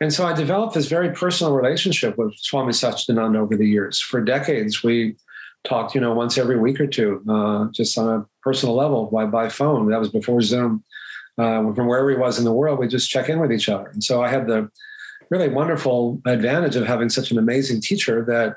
[0.00, 3.98] And so I developed this very personal relationship with Swami Satchidananda over the years.
[4.00, 5.16] For decades, we
[5.64, 9.24] talked, you know, once every week or two, uh, just on a personal level by,
[9.24, 9.90] by phone.
[9.90, 10.84] That was before Zoom.
[11.38, 13.88] Uh, from wherever he was in the world, we just check in with each other.
[13.88, 14.70] And so I had the
[15.30, 18.56] really wonderful advantage of having such an amazing teacher that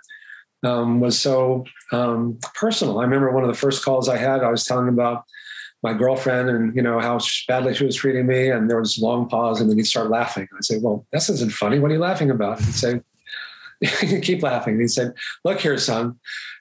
[0.64, 3.00] um, was so um, personal.
[3.00, 5.24] I remember one of the first calls I had, I was telling about
[5.82, 9.06] my girlfriend and you know how badly she was treating me, and there was a
[9.06, 10.48] long pause, and then he'd start laughing.
[10.56, 11.80] I'd say, "Well, this isn't funny.
[11.80, 13.02] What are you laughing about?" He'd say,
[14.22, 15.08] "Keep laughing." And he'd say,
[15.46, 16.20] "Look here, son.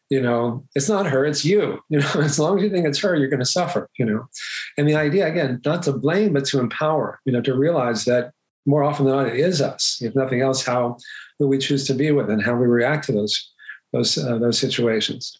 [0.08, 1.80] You know, it's not her, it's you.
[1.90, 3.90] You know, as long as you think it's her, you're going to suffer.
[3.98, 4.28] You know."
[4.76, 7.20] And the idea again, not to blame, but to empower.
[7.24, 8.32] You know, to realize that
[8.66, 9.98] more often than not, it is us.
[10.00, 10.98] If nothing else, how
[11.38, 13.50] who we choose to be with and how we react to those
[13.92, 15.38] those uh, those situations.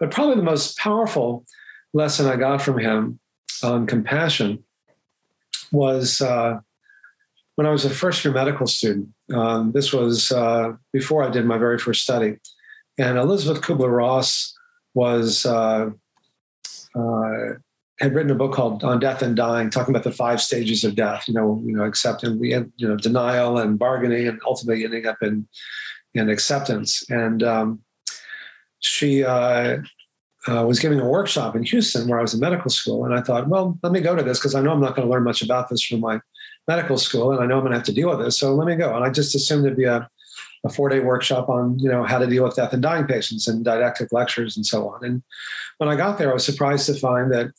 [0.00, 1.44] But probably the most powerful
[1.92, 3.20] lesson I got from him
[3.62, 4.64] on compassion
[5.72, 6.60] was uh,
[7.56, 9.08] when I was a first year medical student.
[9.32, 12.36] Um, this was uh, before I did my very first study,
[12.98, 14.56] and Elizabeth Kubler Ross
[14.94, 15.46] was.
[15.46, 15.90] Uh,
[16.96, 17.54] uh,
[18.00, 20.96] had written a book called On Death and Dying, talking about the five stages of
[20.96, 21.28] death.
[21.28, 25.46] You know, you know, acceptance, you know, denial and bargaining, and ultimately ending up in
[26.14, 27.08] in acceptance.
[27.08, 27.83] And um,
[28.84, 29.78] she uh,
[30.46, 33.04] uh, was giving a workshop in Houston where I was in medical school.
[33.04, 35.06] And I thought, well, let me go to this because I know I'm not going
[35.06, 36.20] to learn much about this from my
[36.68, 37.32] medical school.
[37.32, 38.38] And I know I'm going to have to deal with this.
[38.38, 38.94] So let me go.
[38.94, 40.08] And I just assumed it'd be a,
[40.64, 43.48] a four day workshop on, you know, how to deal with death and dying patients
[43.48, 45.04] and didactic lectures and so on.
[45.04, 45.22] And
[45.78, 47.50] when I got there, I was surprised to find that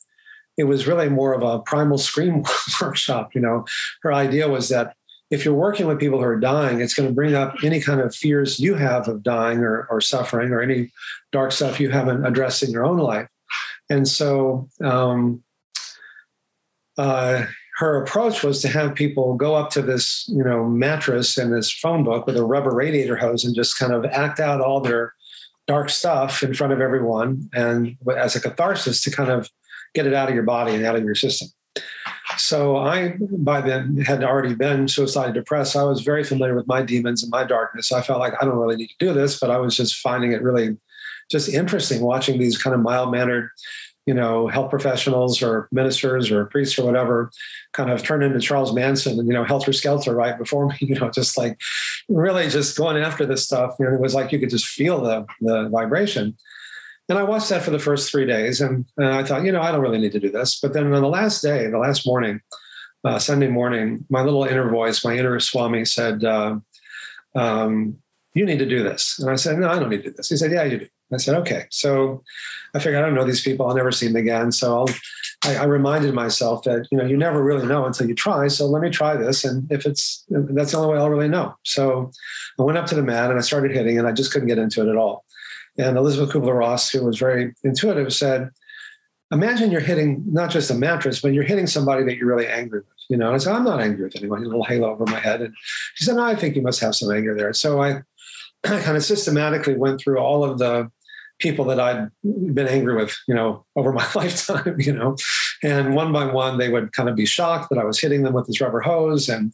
[0.56, 2.44] it was really more of a primal scream
[2.80, 3.34] workshop.
[3.34, 3.64] You know,
[4.02, 4.96] her idea was that
[5.30, 8.00] if you're working with people who are dying, it's going to bring up any kind
[8.00, 10.92] of fears you have of dying or, or suffering or any
[11.32, 13.28] dark stuff you haven't addressed in your own life.
[13.90, 15.42] And so um,
[16.96, 17.44] uh,
[17.78, 21.72] her approach was to have people go up to this, you know, mattress and this
[21.72, 25.12] phone book with a rubber radiator hose and just kind of act out all their
[25.66, 29.50] dark stuff in front of everyone and as a catharsis to kind of
[29.94, 31.48] get it out of your body and out of your system.
[32.38, 35.76] So I, by then, had already been suicidally depressed.
[35.76, 37.92] I was very familiar with my demons and my darkness.
[37.92, 40.32] I felt like I don't really need to do this, but I was just finding
[40.32, 40.76] it really
[41.30, 43.50] just interesting watching these kind of mild mannered
[44.06, 47.30] you know, health professionals or ministers or priests or whatever
[47.72, 50.94] kind of turn into Charles Manson and, you know, helter skelter right before me, you
[50.94, 51.60] know, just like
[52.08, 53.74] really just going after this stuff.
[53.80, 56.36] You know, it was like you could just feel the, the vibration.
[57.08, 59.62] And I watched that for the first three days and, and I thought, you know,
[59.62, 60.58] I don't really need to do this.
[60.60, 62.40] But then on the last day, the last morning,
[63.04, 66.58] uh, Sunday morning, my little inner voice, my inner Swami said, uh,
[67.36, 67.98] um,
[68.34, 69.18] you need to do this.
[69.20, 70.28] And I said, no, I don't need to do this.
[70.28, 70.88] He said, yeah, you do.
[71.12, 71.66] I said, okay.
[71.70, 72.24] So
[72.74, 73.66] I figured I don't know these people.
[73.66, 74.50] I'll never see them again.
[74.50, 74.86] So
[75.44, 78.48] I, I reminded myself that, you know, you never really know until you try.
[78.48, 79.44] So let me try this.
[79.44, 81.54] And if it's, that's the only way I'll really know.
[81.62, 82.10] So
[82.58, 84.58] I went up to the mat and I started hitting and I just couldn't get
[84.58, 85.24] into it at all.
[85.78, 88.50] And Elizabeth Kubler-Ross, who was very intuitive, said,
[89.32, 92.80] imagine you're hitting not just a mattress, but you're hitting somebody that you're really angry
[92.80, 92.88] with.
[93.08, 94.42] You know, and I said, I'm not angry with anyone.
[94.42, 95.40] A little halo over my head.
[95.40, 95.54] And
[95.94, 97.52] she said, No, I think you must have some anger there.
[97.52, 98.02] So I
[98.64, 100.90] kind of systematically went through all of the
[101.38, 102.08] people that I'd
[102.54, 105.16] been angry with, you know, over my lifetime, you know,
[105.62, 108.32] and one by one they would kind of be shocked that I was hitting them
[108.32, 109.52] with this rubber hose and,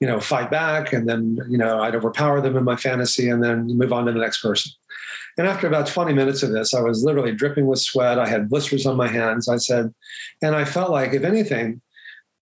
[0.00, 0.92] you know, fight back.
[0.92, 4.12] And then, you know, I'd overpower them in my fantasy and then move on to
[4.12, 4.72] the next person.
[5.38, 8.18] And after about 20 minutes of this, I was literally dripping with sweat.
[8.18, 9.48] I had blisters on my hands.
[9.48, 9.92] I said,
[10.42, 11.80] and I felt like, if anything,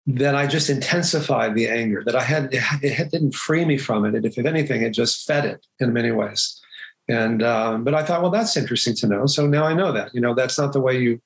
[0.07, 4.25] that I just intensified the anger, that I had, it didn't free me from it.
[4.25, 6.59] If, if anything, it just fed it in many ways.
[7.07, 9.25] And um, but I thought, well, that's interesting to know.
[9.25, 10.13] So now I know that.
[10.13, 11.21] You know, that's not the way you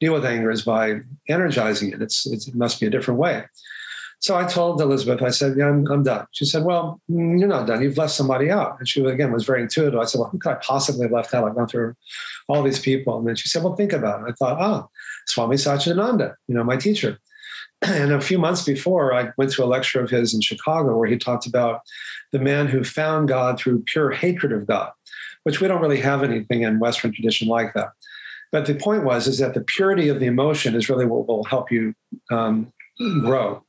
[0.00, 2.02] deal with anger is by energizing it.
[2.02, 3.44] It's, it's it must be a different way.
[4.20, 6.26] So I told Elizabeth, I said, yeah, I'm, I'm done.
[6.32, 7.82] She said, well, mm, you're not done.
[7.82, 8.76] You've left somebody out.
[8.78, 9.98] And she, again, was very intuitive.
[9.98, 11.48] I said, well, who could I possibly have left out?
[11.48, 11.94] I've gone through
[12.48, 13.18] all these people.
[13.18, 14.30] And then she said, well, think about it.
[14.30, 14.90] I thought, ah, oh,
[15.26, 17.18] Swami Satchidananda, you know, my teacher.
[17.82, 21.08] And a few months before, I went to a lecture of his in Chicago where
[21.08, 21.80] he talked about
[22.30, 24.90] the man who found God through pure hatred of God
[25.44, 27.90] which we don't really have anything in Western tradition like that.
[28.52, 31.44] But the point was is that the purity of the emotion is really what will
[31.44, 31.94] help you
[32.30, 33.64] um, grow,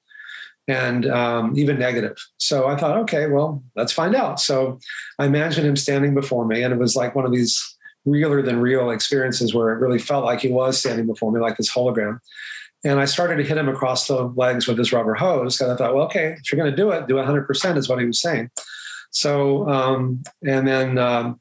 [0.72, 2.18] and um, even negative.
[2.38, 4.40] So I thought, okay, well, let's find out.
[4.40, 4.80] So
[5.20, 7.62] I imagined him standing before me, and it was like one of these
[8.06, 11.58] realer than real experiences where it really felt like he was standing before me, like
[11.58, 12.20] this hologram.
[12.84, 15.60] And I started to hit him across the legs with this rubber hose.
[15.62, 18.00] And I thought, well, okay, if you're going to do it, do 100% is what
[18.00, 18.50] he was saying.
[19.12, 21.40] So, um, and then um,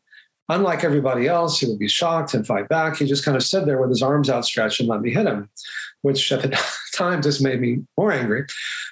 [0.51, 3.67] Unlike everybody else he would be shocked and fight back, he just kind of stood
[3.67, 5.49] there with his arms outstretched and let me hit him,
[6.03, 6.49] which at the
[6.95, 8.47] time just made me more angry.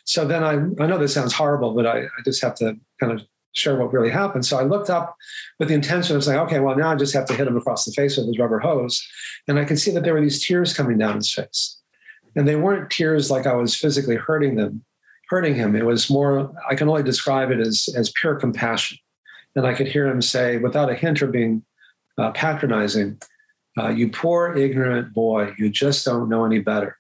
[0.05, 3.13] So then I, I know this sounds horrible, but I, I just have to kind
[3.13, 4.47] of share what really happened.
[4.47, 5.17] So I looked up
[5.59, 7.85] with the intention of saying, okay, well, now I just have to hit him across
[7.85, 9.05] the face with his rubber hose.
[9.49, 11.81] And I could see that there were these tears coming down his face.
[12.37, 14.85] And they weren't tears like I was physically hurting them,
[15.29, 15.75] hurting him.
[15.75, 18.99] It was more, I can only describe it as, as pure compassion.
[19.57, 21.65] And I could hear him say, without a hint of being
[22.17, 23.21] uh, patronizing,
[23.79, 26.98] uh, You poor ignorant boy, you just don't know any better.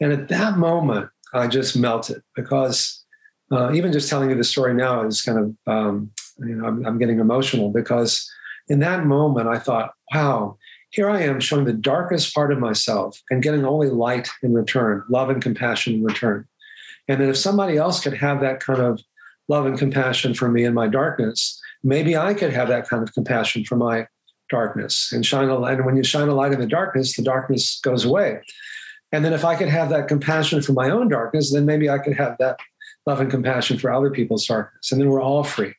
[0.00, 3.04] And at that moment, I just melted because
[3.50, 6.86] uh, even just telling you the story now is kind of, um, you know, I'm,
[6.86, 8.30] I'm getting emotional because
[8.68, 10.56] in that moment, I thought, wow,
[10.90, 15.02] here I am showing the darkest part of myself and getting only light in return,
[15.08, 16.46] love and compassion in return.
[17.08, 19.00] And that if somebody else could have that kind of
[19.48, 23.14] love and compassion for me in my darkness, maybe I could have that kind of
[23.14, 24.06] compassion for my
[24.50, 25.76] darkness and shine a light.
[25.76, 28.40] And when you shine a light in the darkness, the darkness goes away.
[29.12, 31.98] And then if I could have that compassion for my own darkness, then maybe I
[31.98, 32.58] could have that
[33.06, 34.92] love and compassion for other people's darkness.
[34.92, 35.74] And then we're all free.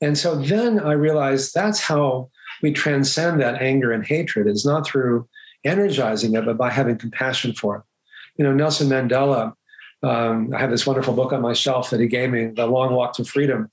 [0.00, 2.30] And so then I realized that's how
[2.62, 5.28] we transcend that anger and hatred is not through
[5.64, 7.82] energizing it, but by having compassion for it.
[8.36, 9.54] You know, Nelson Mandela,
[10.02, 12.92] um, I have this wonderful book on my shelf that he gave me, The Long
[12.92, 13.68] Walk to Freedom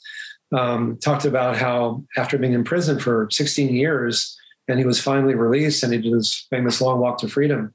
[0.52, 5.36] um, talked about how after being in prison for 16 years and he was finally
[5.36, 7.74] released and he did his famous long walk to freedom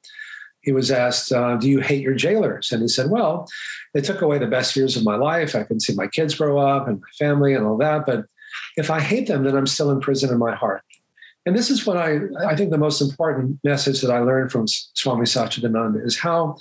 [0.62, 2.72] he was asked uh, do you hate your jailers?
[2.72, 3.48] And he said well
[3.94, 5.54] they took away the best years of my life.
[5.54, 8.26] I can see my kids grow up and my family and all that but
[8.76, 10.82] if i hate them then i'm still in prison in my heart.
[11.46, 14.66] And this is what i i think the most important message that i learned from
[14.66, 16.56] swami satchidananda is how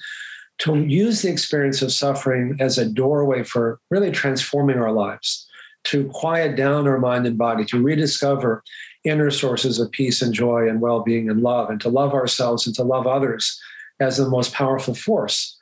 [0.59, 5.47] to use the experience of suffering as a doorway for really transforming our lives
[5.85, 8.63] to quiet down our mind and body, to rediscover
[9.05, 12.67] inner sources of peace and joy and well being and love, and to love ourselves
[12.67, 13.59] and to love others
[13.99, 15.57] as the most powerful force.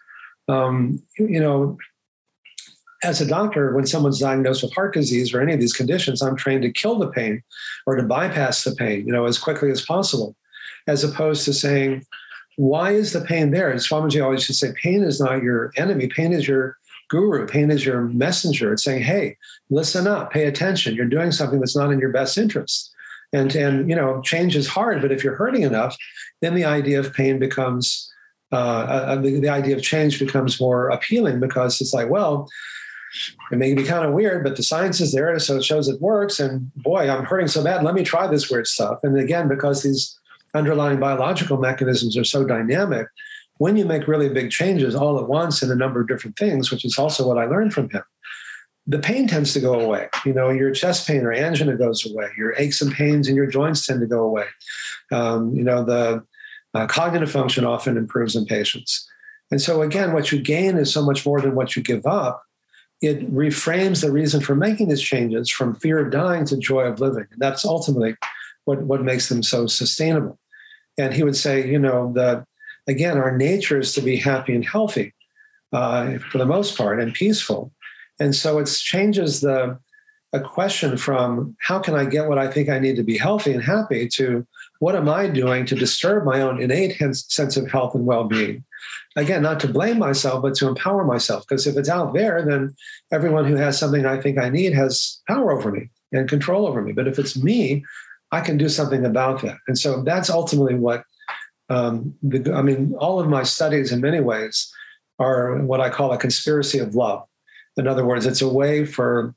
[0.47, 1.77] Um, you know,
[3.03, 6.35] as a doctor, when someone's diagnosed with heart disease or any of these conditions, I'm
[6.35, 7.43] trained to kill the pain
[7.85, 10.35] or to bypass the pain, you know, as quickly as possible,
[10.87, 12.05] as opposed to saying,
[12.55, 13.69] why is the pain there?
[13.69, 16.07] And Swamiji always to say, pain is not your enemy.
[16.07, 16.77] Pain is your
[17.09, 17.45] guru.
[17.45, 18.73] Pain is your messenger.
[18.73, 19.37] It's saying, hey,
[19.69, 20.95] listen up, pay attention.
[20.95, 22.91] You're doing something that's not in your best interest.
[23.31, 25.95] And, and you know, change is hard, but if you're hurting enough,
[26.41, 28.11] then the idea of pain becomes,
[28.51, 32.49] uh, uh, the, the idea of change becomes more appealing because it's like, well,
[33.51, 36.01] it may be kind of weird, but the science is there, so it shows it
[36.01, 36.39] works.
[36.39, 37.83] And boy, I'm hurting so bad.
[37.83, 38.99] Let me try this weird stuff.
[39.03, 40.17] And again, because these
[40.53, 43.07] underlying biological mechanisms are so dynamic,
[43.57, 46.69] when you make really big changes all at once in a number of different things,
[46.71, 48.03] which is also what I learned from him,
[48.85, 50.07] the pain tends to go away.
[50.25, 52.29] You know, your chest pain or angina goes away.
[52.37, 54.45] Your aches and pains in your joints tend to go away.
[55.11, 56.23] Um, you know, the
[56.73, 59.07] uh, cognitive function often improves in patients.
[59.51, 62.43] And so, again, what you gain is so much more than what you give up
[63.01, 66.99] it reframes the reason for making these changes from fear of dying to joy of
[66.99, 67.27] living.
[67.31, 68.15] And that's ultimately
[68.65, 70.39] what, what makes them so sustainable.
[70.97, 72.45] And he would say, you know, that
[72.87, 75.13] again, our nature is to be happy and healthy
[75.73, 77.71] uh, for the most part and peaceful.
[78.19, 79.77] And so it changes the
[80.33, 83.53] a question from how can I get what I think I need to be healthy
[83.53, 84.45] and happy to
[84.79, 88.63] what am I doing to disturb my own innate sense of health and well being?
[89.17, 91.45] again, not to blame myself, but to empower myself.
[91.47, 92.75] Because if it's out there, then
[93.11, 96.81] everyone who has something I think I need has power over me and control over
[96.81, 96.93] me.
[96.93, 97.83] But if it's me,
[98.31, 99.57] I can do something about that.
[99.67, 101.03] And so that's ultimately what
[101.69, 104.71] um, the, I mean, all of my studies in many ways
[105.19, 107.27] are what I call a conspiracy of love.
[107.75, 109.33] In other words, it's a way for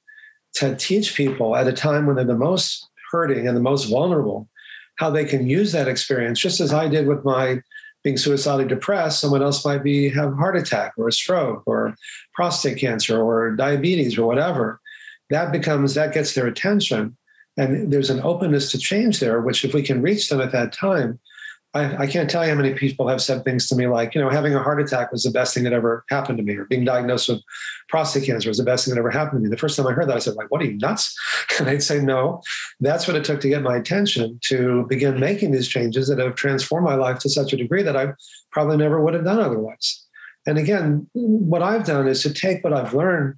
[0.55, 4.49] to teach people at a time when they're the most hurting and the most vulnerable
[5.01, 7.63] how they can use that experience, just as I did with my
[8.05, 11.97] being suicidally depressed, someone else might be have a heart attack or a stroke or
[12.35, 14.79] prostate cancer or diabetes or whatever.
[15.31, 17.17] That becomes that gets their attention,
[17.57, 19.41] and there's an openness to change there.
[19.41, 21.19] Which, if we can reach them at that time,
[21.73, 24.21] I, I, can't tell you how many people have said things to me like, you
[24.21, 26.65] know, having a heart attack was the best thing that ever happened to me, or
[26.65, 27.43] being diagnosed with
[27.89, 29.51] prostate cancer was the best thing that ever happened to me.
[29.51, 31.17] The first time I heard that, I said, like, what are you nuts?
[31.61, 32.41] And I'd say, no,
[32.81, 36.35] that's what it took to get my attention to begin making these changes that have
[36.35, 38.15] transformed my life to such a degree that I
[38.51, 40.03] probably never would have done otherwise.
[40.47, 43.35] And again, what I've done is to take what I've learned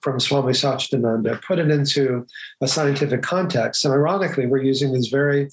[0.00, 2.26] from Swami Satchidananda, put it into
[2.62, 3.84] a scientific context.
[3.84, 5.50] And ironically, we're using these very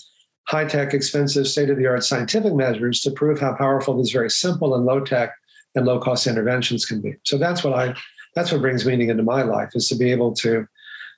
[0.48, 4.30] high tech, expensive, state of the art scientific measures to prove how powerful these very
[4.30, 5.34] simple and low tech
[5.76, 7.16] and low cost interventions can be.
[7.24, 7.96] So that's what I
[8.36, 10.68] that's what brings meaning into my life is to be able to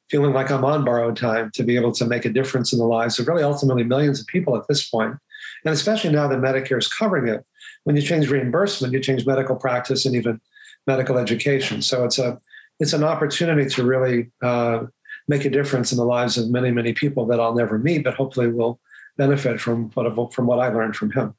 [0.09, 2.85] feeling like I'm on borrowed time to be able to make a difference in the
[2.85, 5.15] lives of really ultimately millions of people at this point.
[5.63, 7.43] And especially now that Medicare is covering it,
[7.85, 10.39] when you change reimbursement, you change medical practice and even
[10.85, 11.81] medical education.
[11.81, 12.39] So it's a
[12.79, 14.83] it's an opportunity to really uh,
[15.27, 18.15] make a difference in the lives of many many people that I'll never meet, but
[18.15, 18.79] hopefully will
[19.17, 21.33] benefit from what from what I learned from him.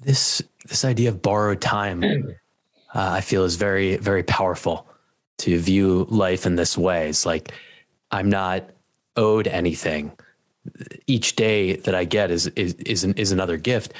[0.00, 2.20] This this idea of borrowed time, uh,
[2.94, 4.86] I feel, is very very powerful.
[5.38, 7.52] To view life in this way, it's like
[8.10, 8.70] I'm not
[9.16, 10.12] owed anything.
[11.06, 13.92] Each day that I get is is is, an, is another gift.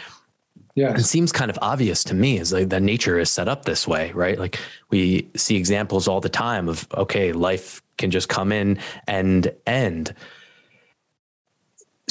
[0.74, 3.64] Yeah, it seems kind of obvious to me is like that nature is set up
[3.64, 4.38] this way, right?
[4.38, 4.58] Like
[4.90, 10.14] we see examples all the time of okay, life can just come in and end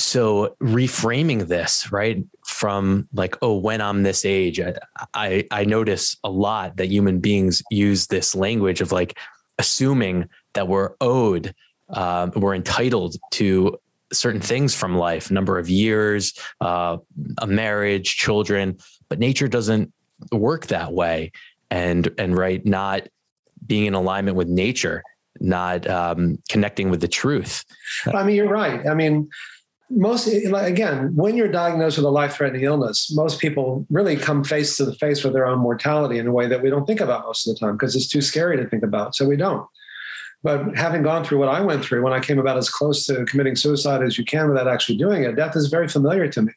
[0.01, 4.75] so reframing this right from like oh when i'm this age I,
[5.13, 9.17] I, I notice a lot that human beings use this language of like
[9.57, 11.53] assuming that we're owed
[11.89, 13.77] uh, we're entitled to
[14.13, 16.97] certain things from life number of years uh,
[17.39, 18.77] a marriage children
[19.09, 19.91] but nature doesn't
[20.31, 21.31] work that way.
[21.69, 23.07] And and right not
[23.65, 25.03] being in alignment with nature
[25.39, 27.63] not um, connecting with the truth.
[28.13, 28.85] I mean you're right.
[28.85, 29.29] I mean
[29.93, 34.85] most again when you're diagnosed with a life-threatening illness most people really come face to
[34.85, 37.47] the face with their own mortality in a way that we don't think about most
[37.47, 39.67] of the time because it's too scary to think about so we don't.
[40.43, 43.25] But having gone through what i went through when i came about as close to
[43.25, 46.53] committing suicide as you can without actually doing it death is very familiar to me.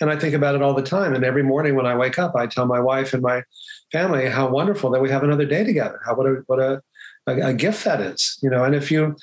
[0.00, 2.34] And i think about it all the time and every morning when i wake up
[2.34, 3.42] i tell my wife and my
[3.92, 6.82] family how wonderful that we have another day together how what a what a,
[7.26, 8.64] a, a gift that is you know?
[8.64, 9.16] And if you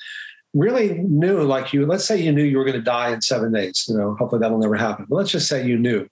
[0.54, 3.52] really knew, like you, let's say you knew you were going to die in seven
[3.52, 5.06] days, you know, hopefully that'll never happen.
[5.08, 6.06] But let's just say you knew.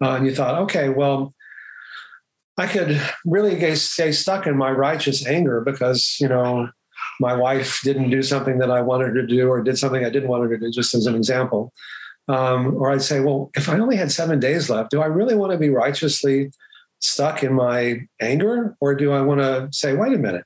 [0.00, 1.34] Uh, and you thought, okay, well,
[2.58, 6.68] I could really stay stuck in my righteous anger because, you know,
[7.18, 10.28] my wife didn't do something that I wanted to do or did something I didn't
[10.28, 11.72] want her to do, just as an example.
[12.28, 15.34] Um, or I'd say, well, if I only had seven days left, do I really
[15.34, 16.52] want to be righteously
[17.00, 20.44] stuck in my anger, or do I want to say, wait a minute,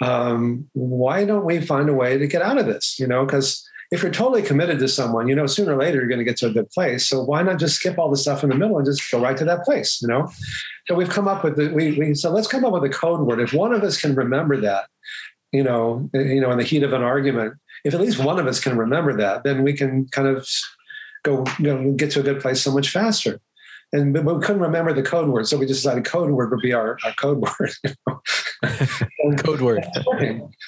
[0.00, 2.98] um, why don't we find a way to get out of this?
[2.98, 6.08] You know, because if you're totally committed to someone, you know, sooner or later you're
[6.08, 7.08] going to get to a good place.
[7.08, 9.36] So why not just skip all the stuff in the middle and just go right
[9.36, 10.00] to that place?
[10.00, 10.30] You know.
[10.86, 13.20] So we've come up with the, we, we so let's come up with a code
[13.20, 13.40] word.
[13.40, 14.86] If one of us can remember that,
[15.52, 18.46] you know, you know, in the heat of an argument, if at least one of
[18.46, 20.48] us can remember that, then we can kind of
[21.24, 23.40] go, you know, get to a good place so much faster
[23.92, 26.60] and but we couldn't remember the code word, so we just decided code word would
[26.60, 27.72] be our, our code word.
[27.84, 29.36] You know?
[29.36, 29.84] code word.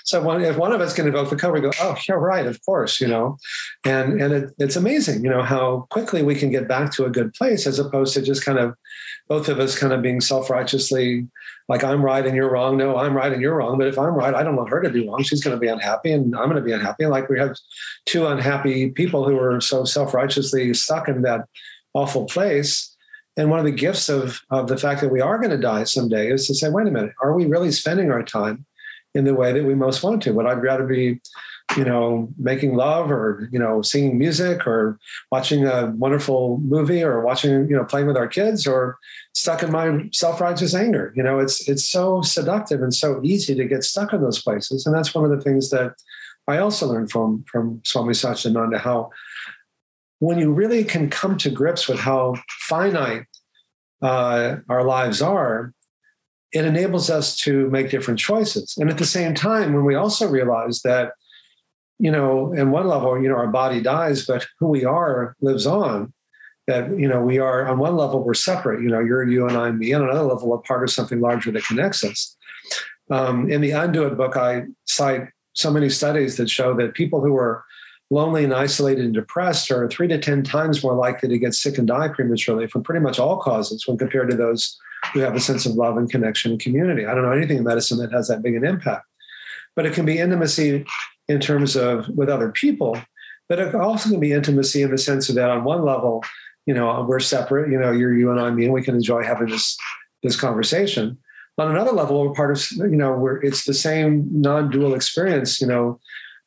[0.05, 2.47] So one, if one of us can invoke the code, we go, oh, you're right,
[2.47, 3.39] of course, you know,
[3.85, 7.11] and and it, it's amazing, you know, how quickly we can get back to a
[7.11, 8.75] good place as opposed to just kind of
[9.29, 11.27] both of us kind of being self righteously
[11.69, 12.77] like I'm right and you're wrong.
[12.77, 13.79] No, I'm right and you're wrong.
[13.79, 15.23] But if I'm right, I don't want her to be wrong.
[15.23, 17.07] She's going to be unhappy and I'm going to be unhappy.
[17.07, 17.57] Like we have
[18.05, 21.47] two unhappy people who are so self righteously stuck in that
[21.95, 22.92] awful place
[23.37, 25.85] and one of the gifts of, of the fact that we are going to die
[25.85, 28.67] someday is to say, wait a minute, are we really spending our time
[29.15, 30.33] in the way that we most want to?
[30.33, 31.21] Would I rather be,
[31.77, 34.99] you know, making love or, you know, singing music or
[35.31, 38.99] watching a wonderful movie or watching, you know, playing with our kids or
[39.35, 41.13] stuck in my self-righteous anger?
[41.17, 44.85] You know, it's it's so seductive and so easy to get stuck in those places.
[44.85, 45.95] And that's one of the things that
[46.49, 49.11] I also learned from from Swami Satchidananda, how
[50.23, 52.33] when you really can come to grips with how
[52.69, 53.25] finite
[54.03, 55.75] uh, our lives are,
[56.53, 58.73] it enables us to make different choices.
[58.79, 61.15] And at the same time, when we also realize that,
[61.99, 65.67] you know, in one level, you know, our body dies, but who we are lives
[65.67, 66.13] on.
[66.69, 68.81] That, you know, we are on one level, we're separate.
[68.81, 69.93] You know, you're you and I, and me.
[69.93, 72.37] On another level, we're part of something larger that connects us.
[73.11, 77.21] Um, in the Undo It book, I cite so many studies that show that people
[77.21, 77.65] who are
[78.13, 81.79] lonely and isolated and depressed are three to 10 times more likely to get sick
[81.79, 84.79] and die prematurely from pretty much all causes when compared to those
[85.15, 87.07] who have a sense of love and connection and community.
[87.07, 89.07] I don't know anything in medicine that has that big an impact.
[89.75, 90.85] But it can be intimacy
[91.29, 93.01] in terms of with other people,
[93.49, 96.23] but it also can be intimacy in the sense of that on one level,
[96.67, 99.23] you know, we're separate, you know, you're you and I, me, and we can enjoy
[99.23, 99.79] having this
[100.23, 101.19] this conversation.
[101.59, 105.67] On another level, we're part of, you know, where it's the same non-dual experience, you
[105.67, 105.99] know,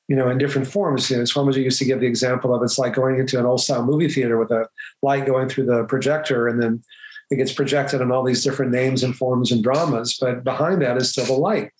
[0.07, 1.09] you know, in different forms.
[1.09, 3.61] You know, Swamiji used to give the example of it's like going into an old
[3.61, 4.67] style movie theater with a
[5.01, 6.83] light going through the projector and then
[7.31, 10.97] it gets projected on all these different names and forms and dramas, but behind that
[10.97, 11.71] is still the light.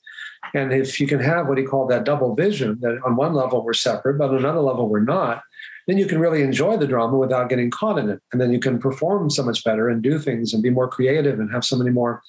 [0.54, 3.64] And if you can have what he called that double vision, that on one level
[3.64, 5.44] we're separate, but on another level we're not,
[5.88, 8.22] then you can really enjoy the drama without getting caught in it.
[8.32, 11.40] And then you can perform so much better and do things and be more creative
[11.40, 12.24] and have so many more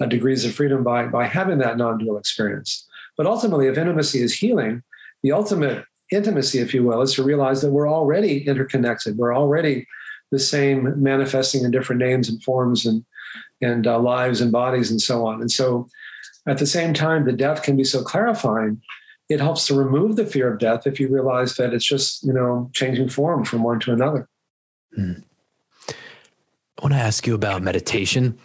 [0.00, 2.86] uh, degrees of freedom by, by having that non dual experience.
[3.16, 4.82] But ultimately, if intimacy is healing,
[5.22, 9.16] the ultimate intimacy, if you will, is to realize that we're already interconnected.
[9.16, 9.86] We're already
[10.30, 13.04] the same, manifesting in different names and forms and
[13.62, 15.40] and uh, lives and bodies and so on.
[15.40, 15.86] And so,
[16.48, 18.80] at the same time, the death can be so clarifying.
[19.28, 22.32] It helps to remove the fear of death if you realize that it's just you
[22.32, 24.28] know changing form from one to another.
[24.94, 25.12] Hmm.
[25.88, 28.38] I want to ask you about meditation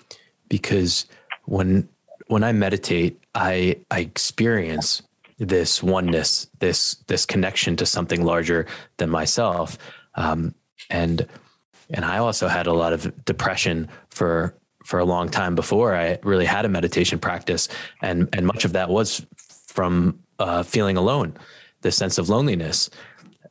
[0.50, 1.06] because
[1.46, 1.88] when
[2.28, 5.02] when I meditate, I I experience
[5.38, 8.66] this oneness, this this connection to something larger
[8.98, 9.78] than myself.
[10.16, 10.56] Um,
[10.90, 11.28] and
[11.90, 16.20] and I also had a lot of depression for for a long time before I
[16.24, 17.68] really had a meditation practice,
[18.02, 19.26] and and much of that was
[19.68, 21.34] from uh, feeling alone,
[21.82, 22.90] the sense of loneliness.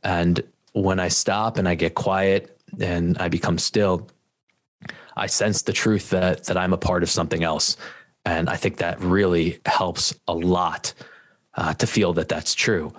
[0.03, 4.09] And when I stop and I get quiet and I become still,
[5.17, 7.77] I sense the truth that that I'm a part of something else,
[8.25, 10.95] and I think that really helps a lot
[11.57, 12.93] uh, to feel that that's true.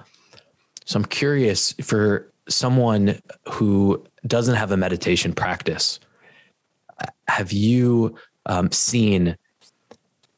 [0.85, 5.99] So I'm curious for someone who doesn't have a meditation practice,
[7.27, 9.37] have you um, seen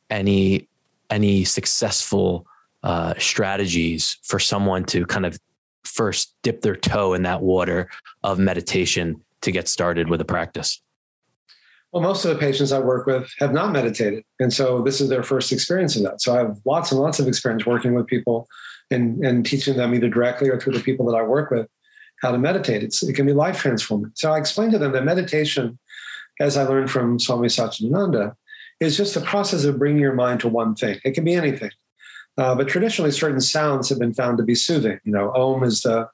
[0.09, 0.67] any
[1.09, 2.45] any successful
[2.83, 5.37] uh, strategies for someone to kind of
[5.83, 7.89] first dip their toe in that water
[8.23, 10.81] of meditation to get started with a practice?
[11.91, 14.23] Well, most of the patients I work with have not meditated.
[14.39, 16.21] And so this is their first experience of that.
[16.21, 18.47] So I have lots and lots of experience working with people
[18.91, 21.67] and, and teaching them either directly or through the people that I work with
[22.21, 22.83] how to meditate.
[22.83, 24.11] It's, it can be life transforming.
[24.15, 25.77] So I explain to them that meditation,
[26.39, 28.35] as I learned from Swami Satchidananda,
[28.79, 30.99] is just the process of bringing your mind to one thing.
[31.03, 31.71] It can be anything.
[32.37, 34.99] Uh, but traditionally, certain sounds have been found to be soothing.
[35.03, 36.07] You know, Om is the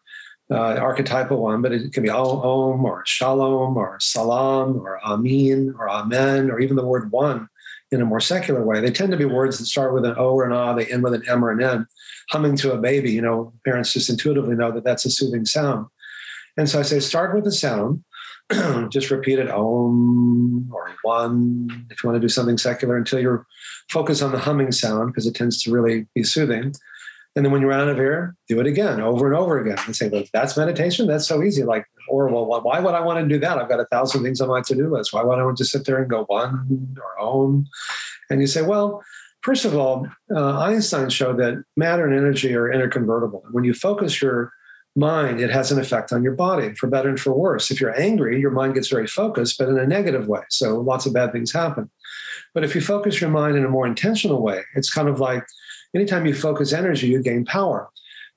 [0.51, 5.89] uh, archetypal one, but it can be Om or Shalom or Salam or Amin or
[5.89, 7.47] Amen or even the word one
[7.91, 8.81] in a more secular way.
[8.81, 11.03] They tend to be words that start with an O or an A, they end
[11.03, 11.87] with an M or an N.
[12.29, 15.87] Humming to a baby, you know, parents just intuitively know that that's a soothing sound.
[16.57, 18.03] And so I say, start with the sound,
[18.89, 23.45] just repeat it om or one if you want to do something secular until you're
[23.89, 26.73] focused on the humming sound because it tends to really be soothing.
[27.35, 29.95] And then when you're out of here, do it again over and over again and
[29.95, 31.07] say, well, that's meditation.
[31.07, 31.63] That's so easy.
[31.63, 33.57] Like, or well, why would I want to do that?
[33.57, 35.13] I've got a thousand things on my to-do list.
[35.13, 37.65] Why would I want to sit there and go one or om?
[38.29, 39.03] And you say, well,
[39.41, 43.41] first of all, uh, Einstein showed that matter and energy are interconvertible.
[43.51, 44.51] When you focus your
[44.95, 47.71] mind, it has an effect on your body for better and for worse.
[47.71, 50.41] If you're angry, your mind gets very focused, but in a negative way.
[50.49, 51.89] So lots of bad things happen.
[52.53, 55.43] But if you focus your mind in a more intentional way, it's kind of like
[55.93, 57.89] anytime you focus energy, you gain power.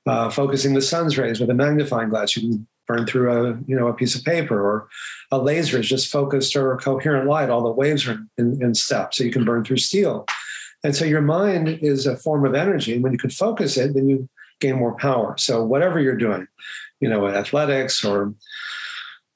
[0.06, 3.74] Uh, focusing the sun's rays with a magnifying glass, you can burn through a you
[3.74, 4.88] know a piece of paper, or
[5.32, 7.50] a laser is just focused or coherent light.
[7.50, 10.24] All the waves are in, in step, so you can burn through steel.
[10.84, 13.94] And so your mind is a form of energy, and when you can focus it,
[13.94, 14.28] then you
[14.60, 15.34] gain more power.
[15.38, 16.46] So whatever you're doing,
[17.00, 18.32] you know, in athletics or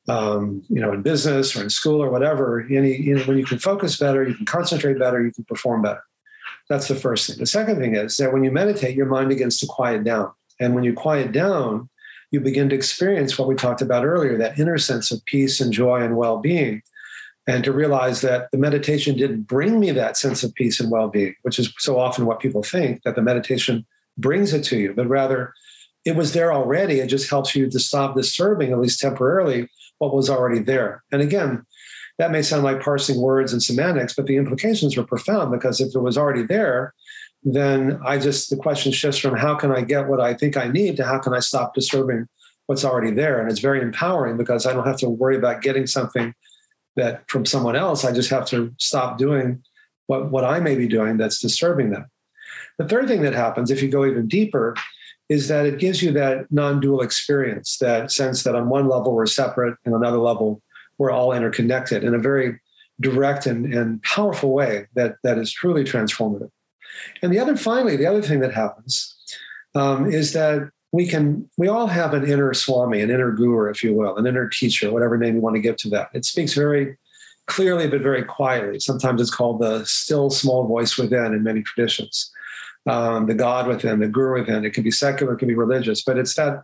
[0.08, 3.44] um, you know, in business or in school or whatever, any, you know, when you
[3.44, 6.02] can focus better, you can concentrate better, you can perform better.
[6.70, 7.36] That's the first thing.
[7.38, 10.30] The second thing is that when you meditate, your mind begins to quiet down.
[10.60, 11.90] And when you quiet down,
[12.30, 15.72] you begin to experience what we talked about earlier that inner sense of peace and
[15.72, 16.82] joy and well being.
[17.48, 21.08] And to realize that the meditation didn't bring me that sense of peace and well
[21.08, 23.84] being, which is so often what people think that the meditation
[24.16, 25.52] brings it to you, but rather
[26.04, 27.00] it was there already.
[27.00, 29.68] It just helps you to stop disturbing, at least temporarily,
[29.98, 31.02] what was already there.
[31.10, 31.66] And again,
[32.20, 35.94] that may sound like parsing words and semantics, but the implications are profound because if
[35.94, 36.92] it was already there,
[37.44, 40.68] then I just, the question shifts from how can I get what I think I
[40.68, 42.28] need to how can I stop disturbing
[42.66, 43.40] what's already there?
[43.40, 46.34] And it's very empowering because I don't have to worry about getting something
[46.96, 48.04] that from someone else.
[48.04, 49.62] I just have to stop doing
[50.06, 52.04] what, what I may be doing that's disturbing them.
[52.76, 54.76] The third thing that happens, if you go even deeper,
[55.30, 59.14] is that it gives you that non dual experience, that sense that on one level
[59.14, 60.60] we're separate and another level
[61.00, 62.60] we're all interconnected in a very
[63.00, 66.50] direct and, and powerful way that, that is truly transformative.
[67.22, 69.16] And the other, finally, the other thing that happens
[69.74, 73.82] um, is that we can, we all have an inner swami, an inner guru, if
[73.82, 76.10] you will, an inner teacher, whatever name you want to give to that.
[76.12, 76.98] It speaks very
[77.46, 78.78] clearly, but very quietly.
[78.78, 82.30] Sometimes it's called the still small voice within in many traditions.
[82.86, 84.66] Um, the God within, the guru within.
[84.66, 86.62] It can be secular, it can be religious, but it's that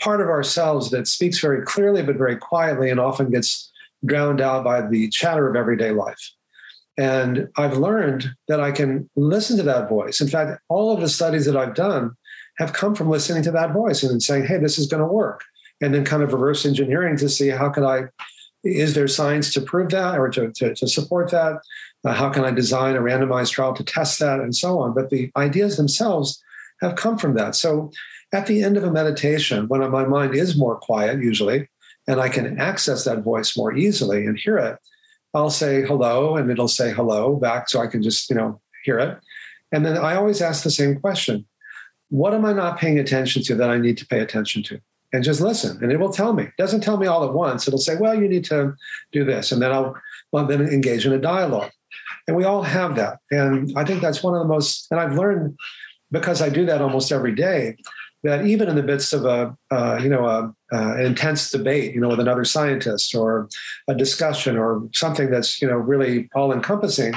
[0.00, 3.70] part of ourselves that speaks very clearly, but very quietly, and often gets
[4.06, 6.32] drowned out by the chatter of everyday life.
[6.98, 10.20] And I've learned that I can listen to that voice.
[10.20, 12.12] In fact, all of the studies that I've done
[12.58, 15.42] have come from listening to that voice and saying, hey, this is going to work.
[15.82, 18.04] And then kind of reverse engineering to see how can I,
[18.64, 21.60] is there science to prove that or to, to, to support that?
[22.02, 24.94] Uh, how can I design a randomized trial to test that and so on?
[24.94, 26.42] But the ideas themselves
[26.80, 27.54] have come from that.
[27.54, 27.90] So
[28.32, 31.68] at the end of a meditation, when my mind is more quiet, usually,
[32.06, 34.78] and I can access that voice more easily and hear it,
[35.34, 38.98] I'll say hello and it'll say hello back so I can just, you know, hear
[38.98, 39.18] it.
[39.72, 41.46] And then I always ask the same question
[42.08, 44.80] What am I not paying attention to that I need to pay attention to?
[45.12, 46.44] And just listen, and it will tell me.
[46.44, 47.66] It doesn't tell me all at once.
[47.66, 48.74] It'll say, well, you need to
[49.12, 49.52] do this.
[49.52, 49.94] And then I'll
[50.32, 51.70] well, then engage in a dialogue.
[52.26, 53.18] And we all have that.
[53.30, 55.56] And I think that's one of the most, and I've learned
[56.10, 57.76] because I do that almost every day,
[58.22, 61.94] that even in the midst of a uh, you know a, uh, an intense debate
[61.94, 63.48] you know with another scientist or
[63.88, 67.14] a discussion or something that's you know really all encompassing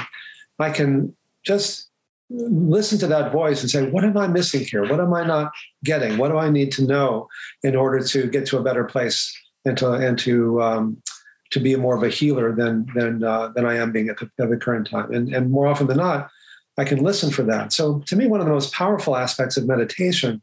[0.58, 1.90] i can just
[2.30, 4.84] listen to that voice and say what am i missing here?
[4.84, 5.52] What am i not
[5.84, 6.16] getting?
[6.16, 7.28] What do i need to know
[7.62, 11.02] in order to get to a better place and to and to um,
[11.50, 14.30] to be more of a healer than than uh, than i am being at the,
[14.38, 15.12] at the current time?
[15.12, 16.30] And and more often than not
[16.78, 17.72] i can listen for that.
[17.72, 20.40] So to me one of the most powerful aspects of meditation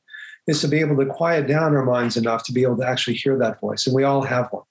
[0.48, 3.16] is to be able to quiet down our minds enough to be able to actually
[3.16, 3.86] hear that voice.
[3.86, 4.64] And we all have one.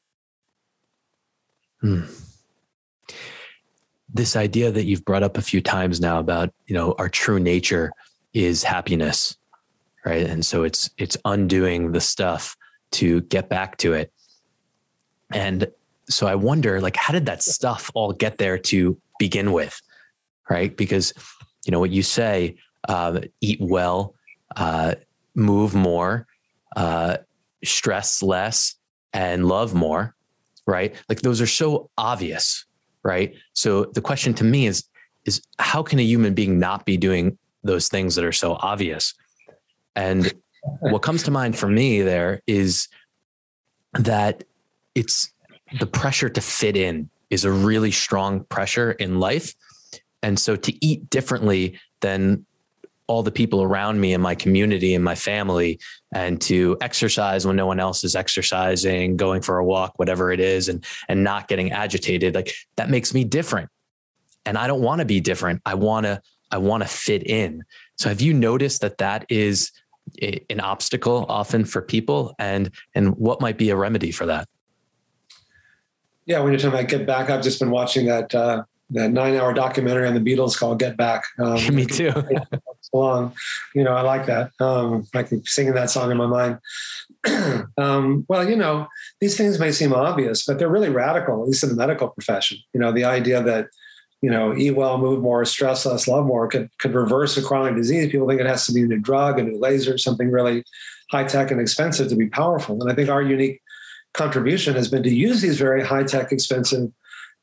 [1.81, 2.03] Hmm.
[4.13, 7.39] This idea that you've brought up a few times now about, you know, our true
[7.39, 7.93] nature
[8.33, 9.37] is happiness,
[10.07, 10.27] right?
[10.27, 12.57] And so it's it's undoing the stuff
[12.93, 14.11] to get back to it.
[15.33, 15.69] And
[16.09, 19.81] so I wonder, like, how did that stuff all get there to begin with,
[20.49, 20.75] right?
[20.75, 21.13] Because,
[21.65, 22.57] you know, what you say,
[22.89, 24.15] uh, eat well,
[24.55, 24.95] uh,
[25.37, 26.27] move more,
[26.75, 27.19] uh,
[27.65, 28.75] stress less,
[29.13, 30.15] and love more,
[30.67, 30.95] right?
[31.09, 32.65] Like those are so obvious,
[33.03, 33.35] right?
[33.53, 34.85] So the question to me is,
[35.25, 39.15] is how can a human being not be doing those things that are so obvious?
[39.95, 40.33] And
[40.81, 42.89] what comes to mind for me there is
[43.95, 44.45] that
[44.95, 45.33] it's
[45.79, 49.55] the pressure to fit in is a really strong pressure in life.
[50.23, 52.47] And so to eat differently than
[53.09, 55.79] all the people around me in my community and my family
[56.13, 60.41] and to exercise when no one else is exercising going for a walk whatever it
[60.41, 62.35] is and and not getting agitated.
[62.35, 63.71] Like that makes me different.
[64.45, 65.63] And i don't want to be different.
[65.65, 67.63] I want to i want to fit in.
[67.97, 69.73] So have you noticed that that is
[70.23, 72.35] an obstacle often for people?
[72.39, 74.49] And and what might be a remedy for that?
[76.25, 79.35] Yeah when you're talking about get back i've just been watching that uh that nine
[79.35, 81.25] hour documentary on the Beatles called Get Back.
[81.39, 82.13] Um, Me too.
[82.93, 83.35] long.
[83.75, 84.51] You know, I like that.
[84.61, 86.59] Um, I keep singing that song in my mind.
[87.79, 88.87] um, well, you know,
[89.21, 92.59] these things may seem obvious, but they're really radical, at least in the medical profession.
[92.73, 93.69] You know, the idea that,
[94.23, 97.77] you know, eat well, move more, stress less, love more could, could reverse a chronic
[97.77, 98.11] disease.
[98.11, 100.65] People think it has to be a new drug, a new laser, something really
[101.11, 102.81] high tech and expensive to be powerful.
[102.81, 103.61] And I think our unique
[104.15, 106.91] contribution has been to use these very high tech, expensive,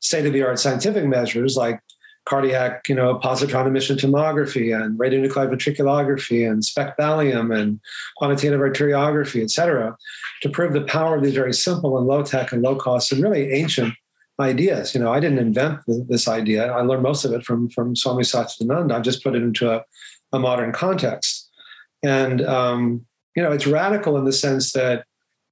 [0.04, 1.80] state of the art scientific measures like
[2.26, 7.80] cardiac, you know, positron emission tomography and radionuclide ventriculography and SPECT thallium and
[8.16, 9.96] quantitative arteriography, et cetera,
[10.42, 13.22] to prove the power of these very simple and low tech and low cost and
[13.22, 13.94] really ancient
[14.40, 14.94] ideas.
[14.94, 16.72] You know, I didn't invent this idea.
[16.72, 18.92] I learned most of it from, from Swami Satchidananda.
[18.92, 19.84] I've just put it into a,
[20.32, 21.50] a modern context.
[22.02, 23.06] And, um,
[23.36, 25.04] you know, it's radical in the sense that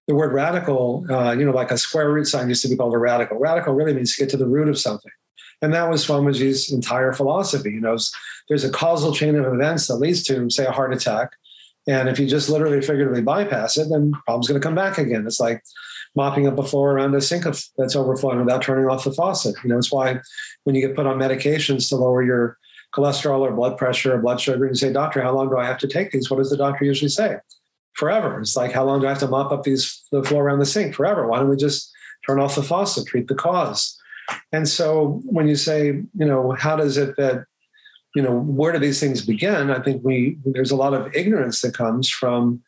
[0.08, 2.94] the word radical, uh, you know, like a square root sign used to be called
[2.94, 3.38] a radical.
[3.38, 5.12] Radical really means to get to the root of something.
[5.62, 7.70] And that was Swamiji's entire philosophy.
[7.70, 7.96] You know,
[8.48, 11.30] there's a causal chain of events that leads to, say, a heart attack.
[11.86, 15.24] And if you just literally figuratively bypass it, then problem's going to come back again.
[15.26, 15.62] It's like
[16.14, 19.54] mopping up a floor around a sink that's overflowing without turning off the faucet.
[19.62, 20.20] You know, it's why
[20.64, 22.58] when you get put on medications to lower your
[22.94, 25.64] cholesterol or blood pressure or blood sugar, and you say, Doctor, how long do I
[25.64, 26.30] have to take these?
[26.30, 27.36] What does the doctor usually say?
[27.94, 28.40] Forever.
[28.40, 30.66] It's like, how long do I have to mop up these the floor around the
[30.66, 30.94] sink?
[30.94, 31.26] Forever.
[31.26, 31.90] Why don't we just
[32.26, 33.98] turn off the faucet, treat the cause?
[34.52, 37.44] And so when you say, you know, how does it that,
[38.14, 39.70] you know, where do these things begin?
[39.70, 42.62] I think we there's a lot of ignorance that comes from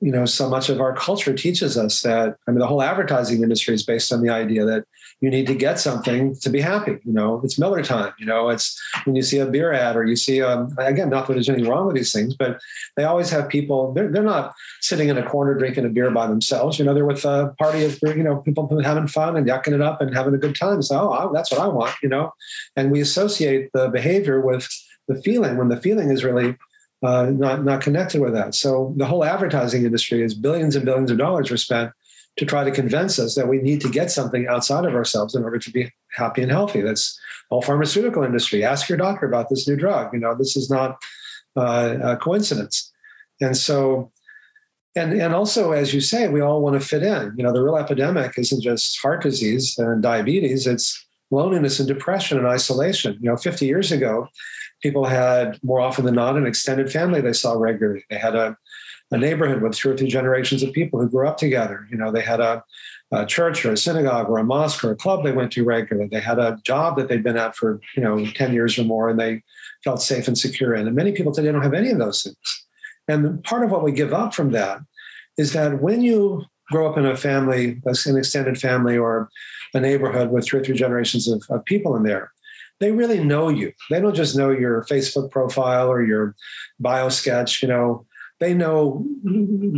[0.00, 3.42] you know, so much of our culture teaches us that, I mean, the whole advertising
[3.42, 4.84] industry is based on the idea that
[5.20, 6.98] you need to get something to be happy.
[7.04, 8.12] You know, it's Miller time.
[8.18, 11.26] You know, it's when you see a beer ad or you see, um, again, not
[11.26, 12.58] that there's anything wrong with these things, but
[12.96, 16.26] they always have people, they're, they're not sitting in a corner drinking a beer by
[16.26, 16.78] themselves.
[16.78, 19.82] You know, they're with a party of, you know, people having fun and yucking it
[19.82, 20.80] up and having a good time.
[20.80, 22.32] So, oh, that's what I want, you know,
[22.76, 24.68] and we associate the behavior with
[25.06, 26.56] the feeling when the feeling is really
[27.02, 28.54] uh, not not connected with that.
[28.54, 31.92] So the whole advertising industry is billions and billions of dollars were spent
[32.40, 35.44] to try to convince us that we need to get something outside of ourselves in
[35.44, 36.80] order to be happy and healthy.
[36.80, 37.20] That's
[37.50, 38.64] all pharmaceutical industry.
[38.64, 40.14] Ask your doctor about this new drug.
[40.14, 40.96] You know, this is not
[41.54, 42.90] uh, a coincidence.
[43.42, 44.10] And so,
[44.96, 47.34] and and also, as you say, we all want to fit in.
[47.36, 52.38] You know, the real epidemic isn't just heart disease and diabetes; it's loneliness and depression
[52.38, 53.18] and isolation.
[53.20, 54.28] You know, 50 years ago,
[54.82, 58.02] people had more often than not an extended family they saw regularly.
[58.08, 58.56] They had a,
[59.10, 61.86] a neighborhood with two or three generations of people who grew up together.
[61.90, 62.62] You know, they had a,
[63.10, 66.08] a church or a synagogue or a mosque or a club they went to regularly.
[66.10, 69.08] They had a job that they'd been at for, you know, 10 years or more
[69.08, 69.42] and they
[69.82, 70.86] felt safe and secure in.
[70.86, 72.66] And many people today don't have any of those things.
[73.08, 74.80] And part of what we give up from that
[75.36, 79.28] is that when you grow up in a family, an extended family or
[79.74, 82.30] a neighborhood with two or three generations of, of people in there,
[82.78, 83.72] they really know you.
[83.90, 86.34] They don't just know your Facebook profile or your
[86.78, 87.62] bio sketch.
[87.62, 88.06] You know,
[88.40, 89.04] they know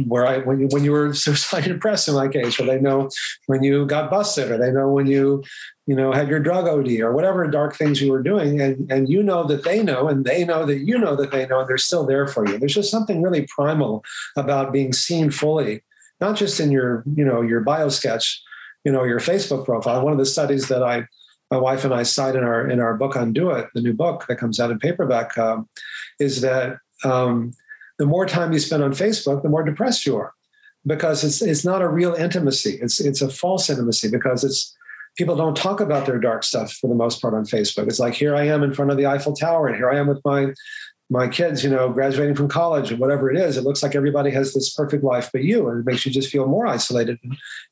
[0.06, 3.10] where I when you when you were suicide depressed in my case, or they know
[3.46, 5.42] when you got busted, or they know when you
[5.86, 9.08] you know had your drug OD or whatever dark things you were doing, and and
[9.08, 11.68] you know that they know, and they know that you know that they know, and
[11.68, 12.56] they're still there for you.
[12.56, 14.04] There's just something really primal
[14.36, 15.82] about being seen fully,
[16.20, 18.40] not just in your you know your bio sketch,
[18.84, 20.04] you know your Facebook profile.
[20.04, 21.06] One of the studies that I
[21.50, 24.26] my wife and I cite in our in our book Undo It, the new book
[24.28, 25.68] that comes out in paperback, um,
[26.20, 27.52] is that um,
[27.98, 30.32] the more time you spend on Facebook, the more depressed you are,
[30.86, 32.78] because it's it's not a real intimacy.
[32.80, 34.76] It's it's a false intimacy because it's
[35.16, 37.88] people don't talk about their dark stuff for the most part on Facebook.
[37.88, 40.06] It's like here I am in front of the Eiffel Tower, and here I am
[40.06, 40.52] with my
[41.10, 43.56] my kids, you know, graduating from college and whatever it is.
[43.56, 46.30] It looks like everybody has this perfect life but you, and it makes you just
[46.30, 47.18] feel more isolated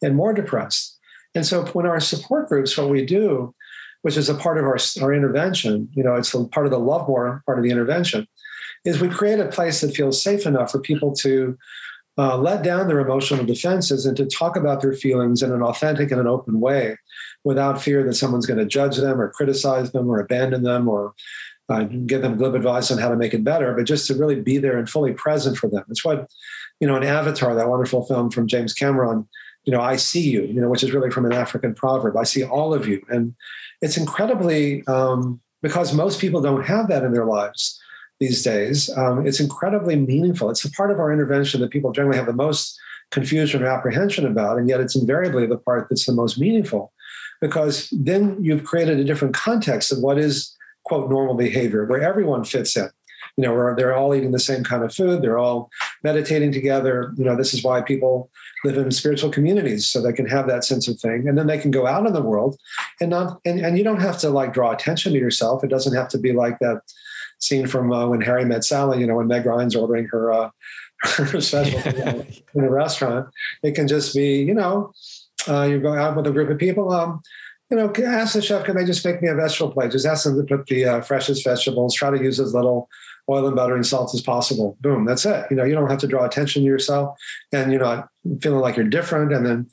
[0.02, 0.98] and, more depressed.
[1.34, 3.54] And so when our support groups, what we do
[4.02, 6.78] which is a part of our, our intervention, you know, it's a part of the
[6.78, 8.26] love more part of the intervention,
[8.84, 11.56] is we create a place that feels safe enough for people to
[12.18, 16.10] uh, let down their emotional defenses and to talk about their feelings in an authentic
[16.10, 16.96] and an open way
[17.44, 21.14] without fear that someone's going to judge them or criticize them or abandon them or
[21.70, 24.40] uh, give them glib advice on how to make it better, but just to really
[24.40, 25.84] be there and fully present for them.
[25.88, 26.28] It's what,
[26.80, 29.28] you know, in Avatar, that wonderful film from James Cameron,
[29.64, 32.16] you know, I see you, you know, which is really from an African proverb.
[32.16, 33.00] I see all of you.
[33.08, 33.34] And
[33.80, 37.80] it's incredibly, um, because most people don't have that in their lives,
[38.20, 40.50] these days, um, it's incredibly meaningful.
[40.50, 42.78] It's the part of our intervention that people generally have the most
[43.10, 46.92] confusion or apprehension about, and yet it's invariably the part that's the most meaningful
[47.40, 52.44] because then you've created a different context of what is quote normal behavior where everyone
[52.44, 52.88] fits in.
[53.36, 55.70] You know where they're all eating the same kind of food they're all
[56.02, 57.14] meditating together.
[57.16, 58.30] You know this is why people
[58.64, 61.58] live in spiritual communities so they can have that sense of thing and then they
[61.58, 62.58] can go out in the world
[63.00, 65.64] and not and, and you don't have to like draw attention to yourself.
[65.64, 66.82] It doesn't have to be like that
[67.40, 70.50] scene from uh, when harry met sally you know when meg ryan's ordering her uh,
[71.02, 71.80] her special
[72.54, 73.28] in a restaurant
[73.62, 74.92] it can just be you know
[75.48, 77.20] uh, you're going out with a group of people um,
[77.70, 79.92] you know, ask the chef, can they just make me a vegetable plate?
[79.92, 82.88] Just ask them to put the uh, freshest vegetables, try to use as little
[83.28, 84.76] oil and butter and salt as possible.
[84.80, 85.46] Boom, that's it.
[85.50, 87.16] You know, you don't have to draw attention to yourself
[87.52, 88.08] and you're not
[88.42, 89.32] feeling like you're different.
[89.32, 89.68] And then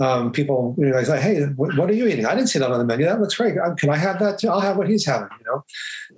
[0.00, 2.26] um, people, you know, say, hey, what, are you eating?
[2.26, 3.06] I didn't see that on the menu.
[3.06, 3.58] That looks great.
[3.58, 4.48] Uh, can I have that too?
[4.48, 5.64] I'll have what he's having, you know?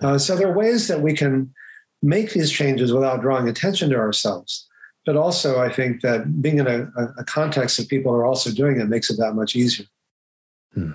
[0.08, 1.52] Uh, so there are ways that we can
[2.00, 4.68] make these changes without drawing attention to ourselves.
[5.04, 8.52] But also, I think that being in a, a context of people who are also
[8.52, 9.86] doing it makes it that much easier.
[10.74, 10.92] Hmm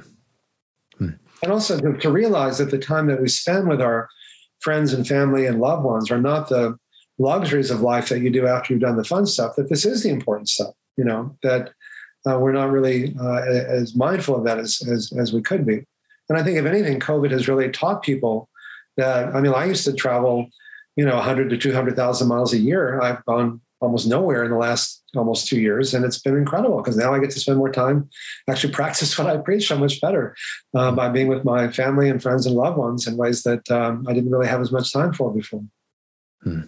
[1.43, 4.09] and also to, to realize that the time that we spend with our
[4.59, 6.77] friends and family and loved ones are not the
[7.19, 10.03] luxuries of life that you do after you've done the fun stuff that this is
[10.03, 11.71] the important stuff you know that
[12.27, 15.83] uh, we're not really uh, as mindful of that as, as, as we could be
[16.29, 18.49] and i think if anything covid has really taught people
[18.97, 20.47] that i mean i used to travel
[20.95, 25.03] you know 100 to 200000 miles a year i've gone almost nowhere in the last
[25.15, 25.93] almost two years.
[25.93, 28.09] And it's been incredible because now I get to spend more time,
[28.49, 30.35] actually practice what I preach so much better
[30.75, 34.05] uh, by being with my family and friends and loved ones in ways that um,
[34.07, 35.63] I didn't really have as much time for before.
[36.43, 36.61] Hmm.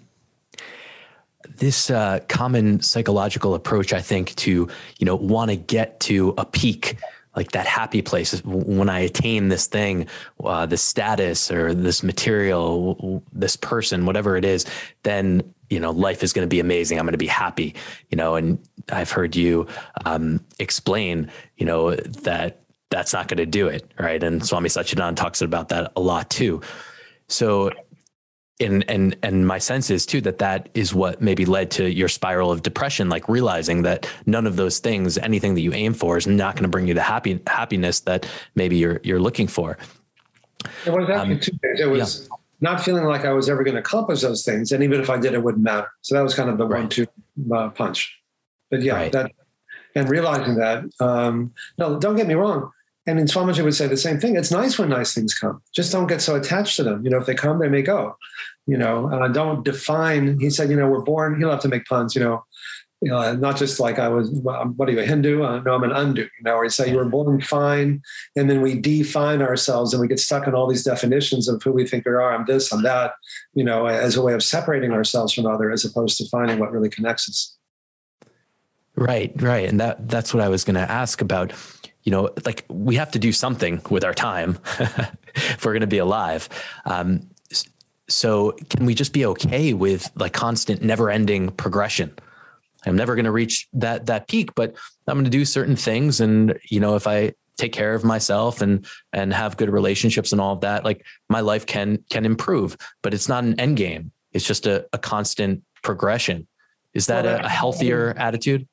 [1.60, 6.46] This uh, common psychological approach, I think, to you know want to get to a
[6.46, 6.98] peak
[7.36, 10.08] like that happy place when I attain this thing,
[10.44, 14.66] uh, this status or this material, this person, whatever it is,
[15.04, 16.98] then you know life is going to be amazing.
[16.98, 17.76] I'm going to be happy,
[18.10, 18.36] you know.
[18.36, 18.60] And
[18.92, 19.68] I've heard you
[20.06, 24.24] um, explain, you know, that that's not going to do it, right?
[24.24, 26.62] And Swami Satchidananda talks about that a lot too.
[27.28, 27.72] So
[28.60, 32.08] and and and my sense is too that that is what maybe led to your
[32.08, 36.18] spiral of depression like realizing that none of those things anything that you aim for
[36.18, 39.78] is not going to bring you the happy happiness that maybe you're you're looking for
[40.86, 42.38] it was actually um, two things it was yeah.
[42.60, 45.18] not feeling like i was ever going to accomplish those things and even if i
[45.18, 46.82] did it wouldn't matter so that was kind of the right.
[46.82, 47.08] one two
[47.54, 48.20] uh, punch
[48.70, 49.12] but yeah right.
[49.12, 49.32] that
[49.96, 52.72] and realizing that um no don't get me wrong
[53.10, 54.36] and in Swamiji would say the same thing.
[54.36, 55.62] It's nice when nice things come.
[55.74, 57.04] Just don't get so attached to them.
[57.04, 58.16] You know, if they come, they may go.
[58.68, 60.40] You know, uh, don't define.
[60.40, 61.40] He said, you know, we're born.
[61.40, 62.14] He'll have to make puns.
[62.14, 62.44] You know,
[63.02, 64.30] you know, not just like I was.
[64.30, 65.42] What are you, a Hindu?
[65.42, 66.18] Uh, no, I'm an Undu.
[66.18, 68.04] You know, or he say you were born fine,
[68.36, 71.72] and then we define ourselves, and we get stuck in all these definitions of who
[71.72, 72.32] we think we are.
[72.32, 72.72] I'm this.
[72.72, 73.14] I'm that.
[73.56, 76.72] You know, as a way of separating ourselves from other, as opposed to finding what
[76.72, 77.56] really connects us.
[78.96, 81.54] Right, right, and that that's what I was going to ask about
[82.04, 84.58] you know, like we have to do something with our time
[85.36, 86.50] if we're going to be alive.
[86.86, 87.30] Um,
[88.08, 92.18] so can we just be okay with like constant never ending progression?
[92.86, 94.76] I'm never going to reach that, that peak, but
[95.08, 96.22] I'm going to do certain things.
[96.22, 100.40] And, you know, if I take care of myself and, and have good relationships and
[100.40, 104.12] all of that, like my life can, can improve, but it's not an end game.
[104.32, 106.48] It's just a, a constant progression.
[106.94, 108.68] Is that a, a healthier attitude?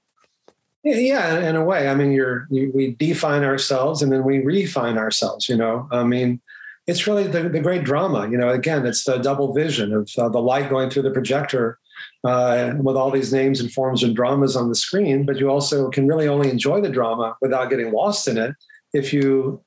[0.86, 1.88] Yeah, in a way.
[1.88, 5.48] I mean, you're you, we define ourselves and then we refine ourselves.
[5.48, 6.40] You know, I mean,
[6.86, 8.28] it's really the, the great drama.
[8.30, 11.80] You know, again, it's the double vision of uh, the light going through the projector
[12.22, 15.26] uh, with all these names and forms and dramas on the screen.
[15.26, 18.54] But you also can really only enjoy the drama without getting lost in it
[18.92, 19.60] if you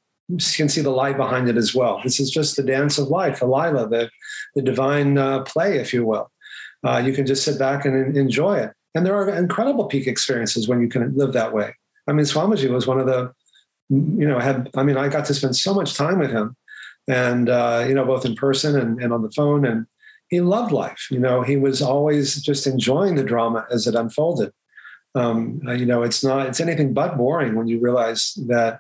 [0.56, 2.00] can see the light behind it as well.
[2.02, 4.10] This is just the dance of life, the Lila, the
[4.56, 6.32] the divine uh, play, if you will.
[6.82, 8.72] Uh, you can just sit back and enjoy it.
[8.96, 11.76] And there are incredible peak experiences when you can live that way.
[12.08, 13.32] I mean, Swamiji was one of the,
[13.90, 16.56] you know, had, I mean, I got to spend so much time with him
[17.08, 19.66] and, uh, you know, both in person and, and on the phone.
[19.66, 19.86] And
[20.30, 21.08] he loved life.
[21.12, 24.52] You know, he was always just enjoying the drama as it unfolded.
[25.16, 28.80] Um, uh, you know, it's not, it's anything but boring when you realize that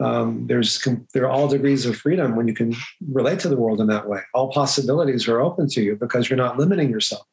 [0.00, 2.74] um, there's there are all degrees of freedom when you can
[3.10, 4.20] relate to the world in that way.
[4.32, 7.26] All possibilities are open to you because you're not limiting yourself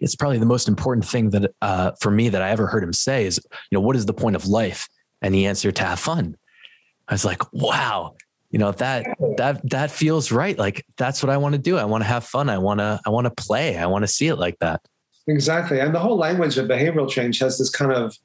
[0.00, 2.92] it's probably the most important thing that uh, for me that I ever heard him
[2.92, 3.40] say is,
[3.70, 4.88] you know, what is the point of life?
[5.20, 6.36] And the answer to have fun.
[7.08, 8.14] I was like, wow,
[8.50, 10.56] you know that that that feels right.
[10.56, 11.76] Like that's what I want to do.
[11.76, 12.48] I want to have fun.
[12.48, 13.76] I want to I want to play.
[13.76, 14.80] I want to see it like that.
[15.26, 18.16] Exactly, and the whole language of behavioral change has this kind of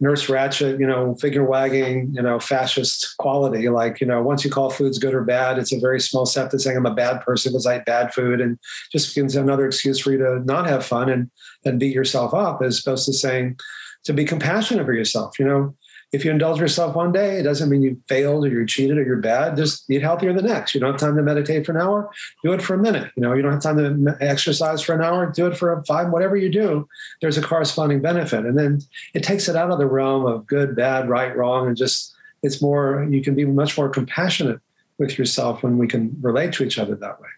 [0.00, 3.68] nurse Ratched, you know, figure wagging, you know, fascist quality.
[3.68, 6.50] Like, you know, once you call foods good or bad, it's a very small step
[6.50, 8.58] to saying I'm a bad person because I ate bad food and
[8.90, 11.30] just gives another excuse for you to not have fun and,
[11.64, 13.56] and beat yourself up as opposed to saying
[14.04, 15.38] to be compassionate for yourself.
[15.38, 15.74] You know,
[16.14, 19.02] if you indulge yourself one day, it doesn't mean you failed or you're cheated or
[19.02, 19.56] you're bad.
[19.56, 20.72] Just eat healthier the next.
[20.72, 22.08] You don't have time to meditate for an hour,
[22.44, 23.10] do it for a minute.
[23.16, 25.84] You know, you don't have time to exercise for an hour, do it for a
[25.84, 26.10] five.
[26.10, 26.86] Whatever you do,
[27.20, 28.80] there's a corresponding benefit, and then
[29.12, 32.62] it takes it out of the realm of good, bad, right, wrong, and just it's
[32.62, 33.04] more.
[33.10, 34.60] You can be much more compassionate
[34.98, 37.28] with yourself when we can relate to each other that way,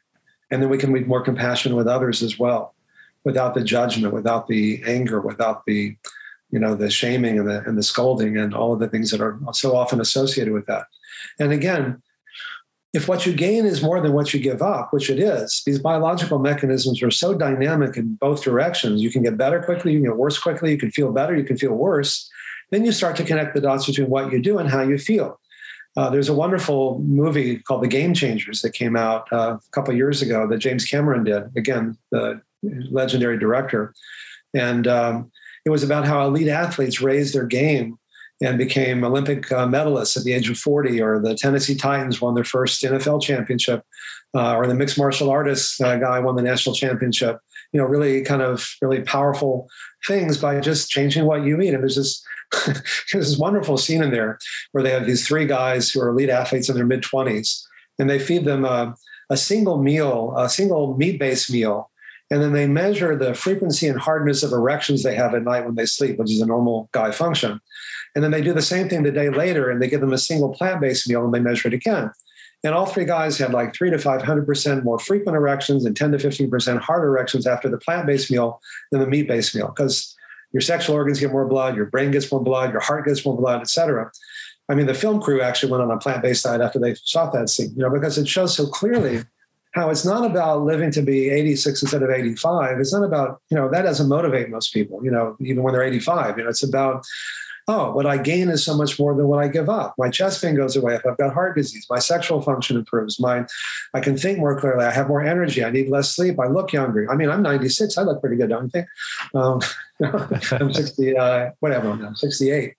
[0.51, 2.75] and then we can be more compassionate with others as well,
[3.25, 5.97] without the judgment, without the anger, without the
[6.51, 9.21] you know the shaming and the and the scolding and all of the things that
[9.21, 10.87] are so often associated with that
[11.39, 12.03] and again
[12.95, 15.79] if what you gain is more than what you give up which it is these
[15.79, 20.11] biological mechanisms are so dynamic in both directions you can get better quickly you can
[20.11, 22.31] get worse quickly you can feel better you can feel worse
[22.71, 25.39] then you start to connect the dots between what you do and how you feel
[25.97, 29.95] uh, there's a wonderful movie called The Game Changers that came out uh, a couple
[29.95, 31.45] years ago that James Cameron did.
[31.57, 32.43] Again, the
[32.91, 33.95] legendary director,
[34.53, 35.31] and um,
[35.67, 37.99] it was about how elite athletes raised their game
[38.41, 42.35] and became Olympic uh, medalists at the age of 40, or the Tennessee Titans won
[42.35, 43.83] their first NFL championship,
[44.35, 47.41] uh, or the mixed martial artist uh, guy won the national championship.
[47.73, 49.69] You know, really kind of really powerful
[50.07, 51.75] things by just changing what you eat.
[51.75, 52.25] And there's this
[53.13, 54.39] there's this wonderful scene in there
[54.71, 57.65] where they have these three guys who are elite athletes in their mid 20s,
[57.99, 58.95] and they feed them a,
[59.31, 61.91] a single meal, a single meat based meal
[62.31, 65.77] and then they measure the frequency and hardness of erections they have at night when
[65.77, 67.61] they sleep, which is a normal guy function.
[68.15, 70.19] And then they do the same thing the day later and they give them a
[70.19, 72.11] single plant based meal and they measure it again.
[72.65, 76.19] And all three guys had like three to 500% more frequent erections and 10 to
[76.19, 78.61] 15% harder erections after the plant based meal
[78.91, 80.17] than the meat based meal because
[80.53, 83.37] your sexual organs get more blood, your brain gets more blood, your heart gets more
[83.37, 84.11] blood, et cetera.
[84.69, 87.33] I mean, the film crew actually went on a plant based diet after they shot
[87.35, 89.23] that scene, you know, because it shows so clearly
[89.77, 92.81] how it's not about living to be 86 instead of 85.
[92.81, 95.83] It's not about, you know, that doesn't motivate most people, you know, even when they're
[95.83, 96.39] 85.
[96.39, 97.05] You know, it's about,
[97.69, 99.95] oh, what I gain is so much more than what I give up.
[99.99, 101.87] My chest pain goes away if I've got heart disease.
[101.91, 103.21] My sexual function improves.
[103.21, 103.45] My,
[103.93, 104.87] I can think more clearly.
[104.87, 105.63] I have more energy.
[105.63, 106.41] I need less sleep.
[106.41, 107.11] I look younger.
[107.13, 107.99] I mean, I'm 96.
[107.99, 108.87] I look pretty good, don't you think?
[109.35, 109.61] Um,
[110.59, 112.73] I'm 60, uh, whatever I'm 68.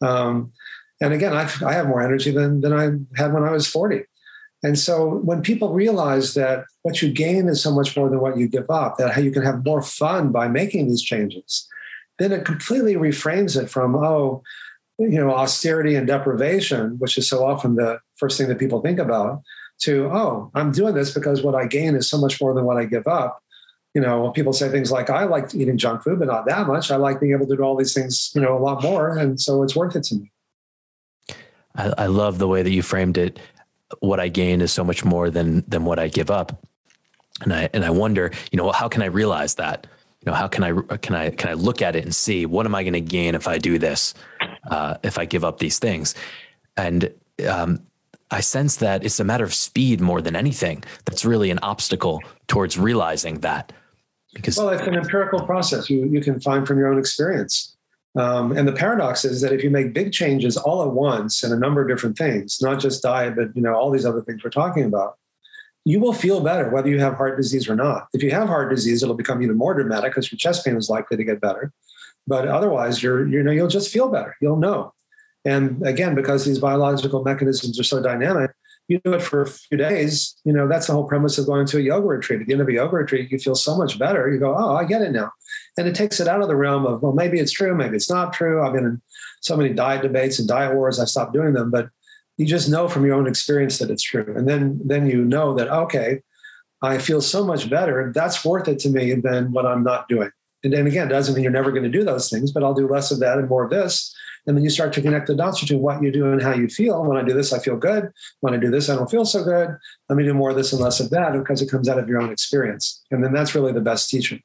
[0.00, 0.52] Um,
[1.02, 4.04] and again, I've, I have more energy than, than I had when I was 40.
[4.62, 8.36] And so when people realize that what you gain is so much more than what
[8.36, 11.68] you give up, that how you can have more fun by making these changes,
[12.18, 14.42] then it completely reframes it from, oh,
[14.98, 18.98] you know, austerity and deprivation, which is so often the first thing that people think
[18.98, 19.42] about,
[19.80, 22.78] to, oh, I'm doing this because what I gain is so much more than what
[22.78, 23.40] I give up.
[23.94, 26.90] You know, people say things like, I like eating junk food, but not that much.
[26.90, 29.16] I like being able to do all these things, you know, a lot more.
[29.16, 30.32] And so it's worth it to me.
[31.76, 33.38] I, I love the way that you framed it
[34.00, 36.64] what I gain is so much more than than what I give up.
[37.42, 39.86] And I and I wonder, you know, how can I realize that?
[40.24, 42.66] You know, how can I can I can I look at it and see what
[42.66, 44.14] am I going to gain if I do this,
[44.70, 46.14] uh, if I give up these things,
[46.76, 47.12] and
[47.48, 47.80] um,
[48.30, 50.84] I sense that it's a matter of speed more than anything.
[51.04, 53.72] That's really an obstacle towards realizing that.
[54.34, 55.88] Because well, it's an empirical process.
[55.88, 57.76] You you can find from your own experience.
[58.16, 61.52] Um, and the paradox is that if you make big changes all at once in
[61.52, 64.42] a number of different things, not just diet, but you know all these other things
[64.42, 65.18] we're talking about,
[65.84, 68.08] you will feel better whether you have heart disease or not.
[68.12, 70.90] If you have heart disease, it'll become even more dramatic because your chest pain is
[70.90, 71.72] likely to get better.
[72.26, 74.36] But otherwise, you're you know you'll just feel better.
[74.40, 74.94] You'll know.
[75.44, 78.50] And again, because these biological mechanisms are so dynamic,
[78.88, 81.66] you do it for a few days, you know, that's the whole premise of going
[81.66, 82.40] to a yoga retreat.
[82.40, 84.30] At the end of a yoga retreat, you feel so much better.
[84.30, 85.30] You go, oh, I get it now.
[85.78, 88.10] And it takes it out of the realm of, well, maybe it's true, maybe it's
[88.10, 88.62] not true.
[88.62, 89.02] I've been in
[89.40, 91.88] so many diet debates and diet wars, I've stopped doing them, but
[92.36, 94.34] you just know from your own experience that it's true.
[94.36, 96.20] And then then you know that, okay,
[96.82, 98.12] I feel so much better.
[98.14, 100.30] That's worth it to me than what I'm not doing.
[100.64, 102.88] And then again, doesn't mean you're never going to do those things, but I'll do
[102.88, 104.14] less of that and more of this.
[104.46, 106.68] And then you start to connect the dots between what you do and how you
[106.68, 107.04] feel.
[107.04, 108.10] When I do this, I feel good.
[108.40, 109.76] When I do this, I don't feel so good.
[110.08, 112.08] Let me do more of this and less of that because it comes out of
[112.08, 113.04] your own experience.
[113.10, 114.42] And then that's really the best teaching.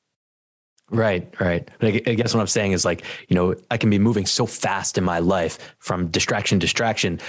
[0.93, 1.67] Right, right.
[1.79, 4.45] But I guess what I'm saying is like, you know, I can be moving so
[4.45, 7.19] fast in my life from distraction to distraction.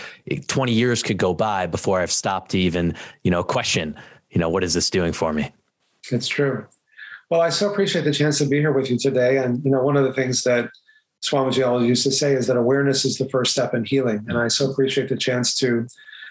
[0.46, 3.96] 20 years could go by before I've stopped to even, you know, question,
[4.30, 5.50] you know, what is this doing for me?
[6.12, 6.66] It's true.
[7.30, 9.38] Well, I so appreciate the chance to be here with you today.
[9.38, 10.68] And, you know, one of the things that
[11.24, 14.26] Swamiji always used to say is that awareness is the first step in healing.
[14.28, 15.86] And I so appreciate the chance to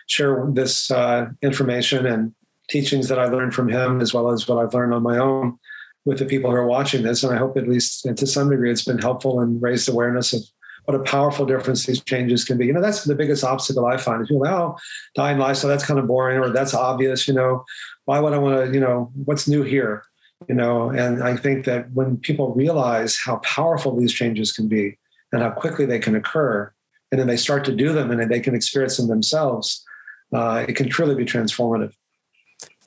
[0.06, 2.36] share this uh, information and
[2.70, 5.58] teachings that I learned from him, as well as what I've learned on my own
[6.06, 7.24] with the people who are watching this.
[7.24, 10.34] And I hope, at least and to some degree, it's been helpful and raised awareness
[10.34, 10.41] of
[10.86, 12.66] what a powerful difference these changes can be.
[12.66, 14.76] You know, that's the biggest obstacle I find is people, oh,
[15.16, 17.64] dying lifestyle, that's kind of boring or that's obvious, you know,
[18.06, 20.04] why would I want to, you know, what's new here?
[20.49, 24.97] You know, and I think that when people realize how powerful these changes can be
[25.32, 26.72] and how quickly they can occur,
[27.12, 29.86] and then they start to do them and they can experience them themselves,
[30.34, 31.93] uh, it can truly be transformative.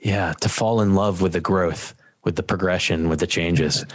[0.01, 1.95] Yeah, to fall in love with the growth,
[2.27, 3.87] with the progression, with the changes.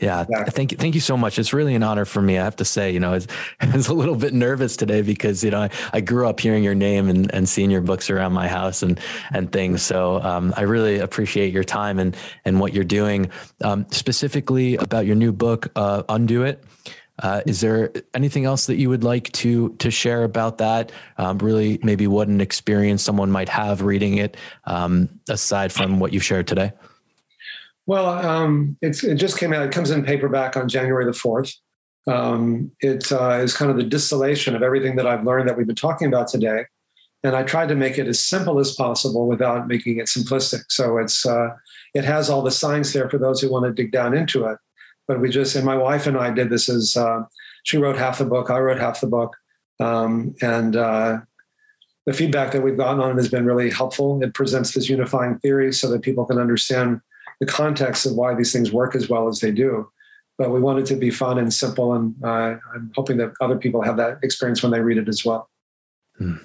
[0.00, 1.38] Yeah, yeah, thank you, thank you so much.
[1.38, 2.36] It's really an honor for me.
[2.36, 3.28] I have to say, you know, I was,
[3.60, 6.64] I was a little bit nervous today because you know I, I, grew up hearing
[6.64, 8.98] your name and, and seeing your books around my house and
[9.32, 9.82] and things.
[9.82, 13.30] So um, I really appreciate your time and and what you're doing.
[13.62, 16.64] Um, specifically about your new book, uh, Undo It.
[17.22, 20.90] Uh, is there anything else that you would like to to share about that?
[21.18, 26.12] Um, really, maybe what an experience someone might have reading it, um, aside from what
[26.12, 26.72] you've shared today.
[27.86, 29.64] Well, um, it just came out.
[29.64, 31.52] It comes in paperback on January the fourth.
[32.06, 35.66] Um, it uh, is kind of the distillation of everything that I've learned that we've
[35.66, 36.64] been talking about today,
[37.22, 40.64] and I tried to make it as simple as possible without making it simplistic.
[40.68, 41.48] So it's uh,
[41.94, 44.58] it has all the science there for those who want to dig down into it.
[45.06, 47.22] But we just and my wife and I did this as uh,
[47.64, 49.34] she wrote half the book, I wrote half the book,
[49.80, 51.18] um, and uh,
[52.06, 54.22] the feedback that we've gotten on it has been really helpful.
[54.22, 57.00] It presents this unifying theory so that people can understand
[57.40, 59.88] the context of why these things work as well as they do.
[60.36, 63.56] But we want it to be fun and simple, and uh, I'm hoping that other
[63.56, 65.48] people have that experience when they read it as well.
[66.18, 66.36] Hmm.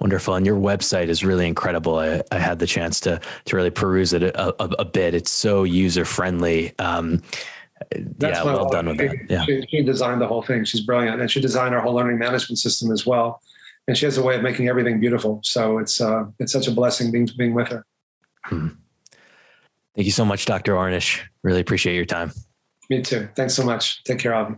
[0.00, 1.98] Wonderful, and your website is really incredible.
[1.98, 5.14] I, I, had the chance to to really peruse it a, a, a bit.
[5.14, 6.76] It's so user friendly.
[6.78, 7.22] Um,
[8.18, 9.16] yeah, well done with that.
[9.28, 10.64] Yeah, she, she designed the whole thing.
[10.64, 13.40] She's brilliant, and she designed our whole learning management system as well.
[13.88, 15.40] And she has a way of making everything beautiful.
[15.42, 17.84] So it's uh, it's such a blessing being being with her.
[18.44, 18.68] Hmm.
[19.94, 20.74] Thank you so much, Dr.
[20.74, 21.20] Ornish.
[21.42, 22.32] Really appreciate your time.
[22.88, 23.28] Me too.
[23.36, 24.02] Thanks so much.
[24.04, 24.56] Take care, Avi.